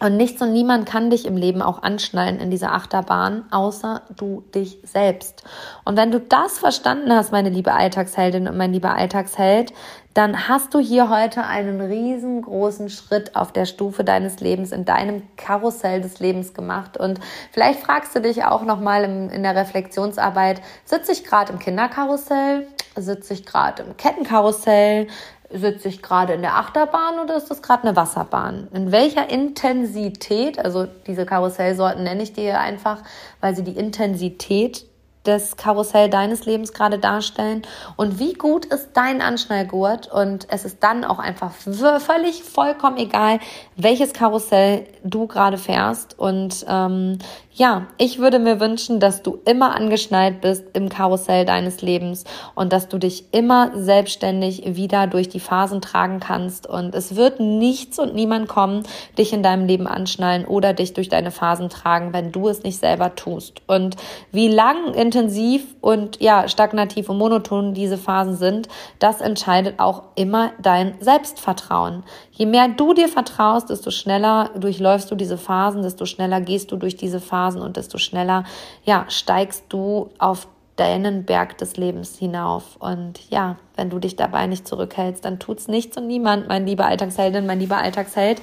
Und 0.00 0.16
nichts 0.16 0.40
und 0.40 0.52
niemand 0.52 0.86
kann 0.86 1.10
dich 1.10 1.26
im 1.26 1.36
Leben 1.36 1.60
auch 1.60 1.82
anschnallen 1.82 2.38
in 2.38 2.50
dieser 2.50 2.72
Achterbahn, 2.72 3.44
außer 3.50 4.02
du 4.16 4.44
dich 4.54 4.78
selbst. 4.84 5.42
Und 5.84 5.96
wenn 5.96 6.12
du 6.12 6.20
das 6.20 6.58
verstanden 6.58 7.12
hast, 7.12 7.32
meine 7.32 7.50
liebe 7.50 7.72
Alltagsheldin 7.72 8.46
und 8.46 8.56
mein 8.56 8.72
lieber 8.72 8.94
Alltagsheld, 8.94 9.72
dann 10.14 10.48
hast 10.48 10.74
du 10.74 10.78
hier 10.78 11.10
heute 11.10 11.44
einen 11.44 11.80
riesengroßen 11.80 12.90
Schritt 12.90 13.36
auf 13.36 13.52
der 13.52 13.66
Stufe 13.66 14.04
deines 14.04 14.40
Lebens, 14.40 14.72
in 14.72 14.84
deinem 14.84 15.22
Karussell 15.36 16.00
des 16.00 16.20
Lebens 16.20 16.54
gemacht. 16.54 16.96
Und 16.96 17.20
vielleicht 17.52 17.80
fragst 17.80 18.14
du 18.14 18.20
dich 18.20 18.44
auch 18.44 18.64
nochmal 18.64 19.04
in 19.04 19.42
der 19.42 19.54
Reflexionsarbeit, 19.56 20.60
sitze 20.84 21.12
ich 21.12 21.24
gerade 21.24 21.52
im 21.52 21.58
Kinderkarussell? 21.58 22.66
Sitze 22.96 23.34
ich 23.34 23.46
gerade 23.46 23.84
im 23.84 23.96
Kettenkarussell? 23.96 25.06
Sitze 25.50 25.88
ich 25.88 26.02
gerade 26.02 26.34
in 26.34 26.42
der 26.42 26.56
Achterbahn 26.56 27.18
oder 27.20 27.36
ist 27.36 27.50
das 27.50 27.62
gerade 27.62 27.84
eine 27.84 27.96
Wasserbahn? 27.96 28.68
In 28.72 28.92
welcher 28.92 29.30
Intensität, 29.30 30.58
also 30.58 30.86
diese 31.06 31.24
Karussellsorten 31.24 32.02
nenne 32.02 32.22
ich 32.22 32.32
dir 32.32 32.60
einfach, 32.60 32.98
weil 33.40 33.56
sie 33.56 33.64
die 33.64 33.76
Intensität 33.76 34.84
das 35.24 35.56
Karussell 35.56 36.08
deines 36.08 36.46
Lebens 36.46 36.72
gerade 36.72 36.98
darstellen? 36.98 37.62
Und 37.96 38.18
wie 38.18 38.34
gut 38.34 38.66
ist 38.66 38.90
dein 38.94 39.22
Anschnallgurt? 39.22 40.10
Und 40.10 40.46
es 40.50 40.64
ist 40.64 40.82
dann 40.82 41.04
auch 41.04 41.18
einfach 41.18 41.52
völlig 41.52 42.42
vollkommen 42.42 42.96
egal, 42.96 43.40
welches 43.76 44.12
Karussell 44.12 44.86
du 45.02 45.26
gerade 45.26 45.58
fährst. 45.58 46.18
Und 46.18 46.64
ähm, 46.68 47.18
ja, 47.58 47.88
ich 47.98 48.20
würde 48.20 48.38
mir 48.38 48.60
wünschen, 48.60 49.00
dass 49.00 49.24
du 49.24 49.40
immer 49.44 49.74
angeschnallt 49.74 50.40
bist 50.40 50.64
im 50.74 50.88
Karussell 50.88 51.44
deines 51.44 51.82
Lebens 51.82 52.22
und 52.54 52.72
dass 52.72 52.88
du 52.88 52.98
dich 52.98 53.24
immer 53.32 53.72
selbstständig 53.74 54.76
wieder 54.76 55.08
durch 55.08 55.28
die 55.28 55.40
Phasen 55.40 55.80
tragen 55.80 56.20
kannst. 56.20 56.68
Und 56.68 56.94
es 56.94 57.16
wird 57.16 57.40
nichts 57.40 57.98
und 57.98 58.14
niemand 58.14 58.46
kommen, 58.46 58.84
dich 59.18 59.32
in 59.32 59.42
deinem 59.42 59.66
Leben 59.66 59.88
anschnallen 59.88 60.44
oder 60.44 60.72
dich 60.72 60.94
durch 60.94 61.08
deine 61.08 61.32
Phasen 61.32 61.68
tragen, 61.68 62.12
wenn 62.12 62.30
du 62.30 62.48
es 62.48 62.62
nicht 62.62 62.78
selber 62.78 63.16
tust. 63.16 63.60
Und 63.66 63.96
wie 64.30 64.48
lang, 64.48 64.94
intensiv 64.94 65.64
und 65.80 66.20
ja, 66.20 66.46
stagnativ 66.46 67.08
und 67.08 67.18
monoton 67.18 67.74
diese 67.74 67.98
Phasen 67.98 68.36
sind, 68.36 68.68
das 69.00 69.20
entscheidet 69.20 69.80
auch 69.80 70.04
immer 70.14 70.52
dein 70.62 70.94
Selbstvertrauen. 71.00 72.04
Je 72.30 72.46
mehr 72.46 72.68
du 72.68 72.94
dir 72.94 73.08
vertraust, 73.08 73.68
desto 73.68 73.90
schneller 73.90 74.50
durchläufst 74.56 75.10
du 75.10 75.16
diese 75.16 75.36
Phasen, 75.36 75.82
desto 75.82 76.06
schneller 76.06 76.40
gehst 76.40 76.70
du 76.70 76.76
durch 76.76 76.94
diese 76.94 77.18
Phasen 77.18 77.47
Phasen 77.48 77.62
und 77.62 77.76
desto 77.76 77.98
schneller, 77.98 78.44
ja, 78.84 79.06
steigst 79.08 79.64
du 79.68 80.10
auf 80.18 80.46
deinen 80.76 81.24
Berg 81.24 81.58
des 81.58 81.76
Lebens 81.76 82.16
hinauf. 82.16 82.76
Und 82.78 83.18
ja, 83.30 83.56
wenn 83.74 83.90
du 83.90 83.98
dich 83.98 84.14
dabei 84.14 84.46
nicht 84.46 84.68
zurückhältst, 84.68 85.24
dann 85.24 85.40
tut's 85.40 85.66
nichts 85.66 85.96
und 85.96 86.06
niemand, 86.06 86.46
mein 86.46 86.66
lieber 86.66 86.86
Alltagsheldin, 86.86 87.46
mein 87.46 87.58
lieber 87.58 87.78
Alltagsheld. 87.78 88.40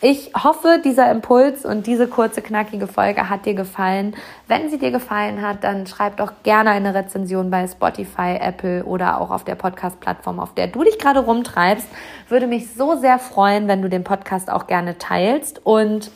Ich 0.00 0.32
hoffe, 0.34 0.80
dieser 0.84 1.08
Impuls 1.12 1.64
und 1.64 1.86
diese 1.86 2.08
kurze, 2.08 2.42
knackige 2.42 2.88
Folge 2.88 3.30
hat 3.30 3.46
dir 3.46 3.54
gefallen. 3.54 4.16
Wenn 4.48 4.68
sie 4.68 4.78
dir 4.78 4.90
gefallen 4.90 5.42
hat, 5.42 5.62
dann 5.62 5.86
schreib 5.86 6.16
doch 6.16 6.32
gerne 6.42 6.70
eine 6.70 6.92
Rezension 6.92 7.50
bei 7.50 7.68
Spotify, 7.68 8.36
Apple 8.40 8.84
oder 8.84 9.20
auch 9.20 9.30
auf 9.30 9.44
der 9.44 9.54
Podcast-Plattform, 9.54 10.40
auf 10.40 10.54
der 10.54 10.66
du 10.66 10.82
dich 10.82 10.98
gerade 10.98 11.20
rumtreibst. 11.20 11.86
Würde 12.28 12.48
mich 12.48 12.74
so 12.74 12.96
sehr 12.96 13.20
freuen, 13.20 13.68
wenn 13.68 13.80
du 13.80 13.88
den 13.88 14.02
Podcast 14.02 14.50
auch 14.50 14.66
gerne 14.66 14.98
teilst 14.98 15.64
und 15.64 16.10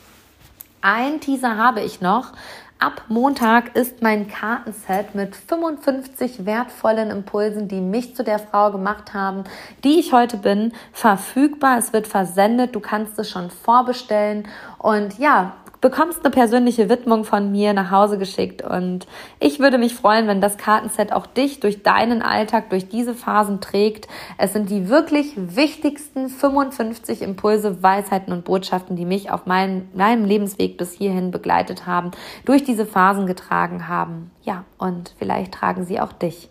ein 0.81 1.19
Teaser 1.19 1.57
habe 1.57 1.81
ich 1.81 2.01
noch. 2.01 2.33
Ab 2.79 3.03
Montag 3.09 3.75
ist 3.75 4.01
mein 4.01 4.27
Kartenset 4.27 5.13
mit 5.13 5.35
55 5.35 6.47
wertvollen 6.47 7.11
Impulsen, 7.11 7.67
die 7.67 7.79
mich 7.79 8.15
zu 8.15 8.23
der 8.23 8.39
Frau 8.39 8.71
gemacht 8.71 9.13
haben, 9.13 9.43
die 9.83 9.99
ich 9.99 10.13
heute 10.13 10.37
bin, 10.37 10.73
verfügbar. 10.91 11.77
Es 11.77 11.93
wird 11.93 12.07
versendet. 12.07 12.73
Du 12.73 12.79
kannst 12.79 13.19
es 13.19 13.29
schon 13.29 13.51
vorbestellen. 13.51 14.47
Und 14.79 15.19
ja, 15.19 15.53
bekommst 15.81 16.23
eine 16.23 16.31
persönliche 16.31 16.89
Widmung 16.89 17.25
von 17.25 17.51
mir 17.51 17.73
nach 17.73 17.89
Hause 17.89 18.19
geschickt 18.19 18.61
und 18.61 19.07
ich 19.39 19.59
würde 19.59 19.79
mich 19.79 19.95
freuen, 19.95 20.27
wenn 20.27 20.39
das 20.39 20.57
Kartenset 20.57 21.11
auch 21.11 21.25
dich 21.25 21.59
durch 21.59 21.81
deinen 21.81 22.21
Alltag, 22.21 22.69
durch 22.69 22.87
diese 22.87 23.15
Phasen 23.15 23.59
trägt. 23.59 24.07
Es 24.37 24.53
sind 24.53 24.69
die 24.69 24.89
wirklich 24.89 25.33
wichtigsten 25.35 26.29
55 26.29 27.23
Impulse, 27.23 27.81
Weisheiten 27.81 28.31
und 28.31 28.45
Botschaften, 28.45 28.95
die 28.95 29.05
mich 29.05 29.31
auf 29.31 29.47
meinen, 29.47 29.89
meinem 29.95 30.23
Lebensweg 30.23 30.77
bis 30.77 30.93
hierhin 30.93 31.31
begleitet 31.31 31.87
haben, 31.87 32.11
durch 32.45 32.63
diese 32.63 32.85
Phasen 32.85 33.25
getragen 33.25 33.87
haben. 33.87 34.29
Ja, 34.43 34.65
und 34.77 35.13
vielleicht 35.17 35.53
tragen 35.53 35.85
sie 35.85 35.99
auch 35.99 36.13
dich. 36.13 36.49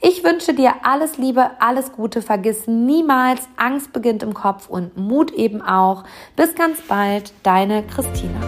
Ich 0.00 0.24
wünsche 0.24 0.54
dir 0.54 0.74
alles 0.82 1.18
Liebe, 1.18 1.50
alles 1.60 1.92
Gute. 1.92 2.22
Vergiss 2.22 2.66
niemals, 2.66 3.48
Angst 3.56 3.92
beginnt 3.92 4.24
im 4.24 4.34
Kopf 4.34 4.68
und 4.68 4.96
Mut 4.96 5.30
eben 5.30 5.62
auch. 5.62 6.04
Bis 6.34 6.54
ganz 6.56 6.80
bald, 6.82 7.32
deine 7.44 7.84
Christina. 7.84 8.40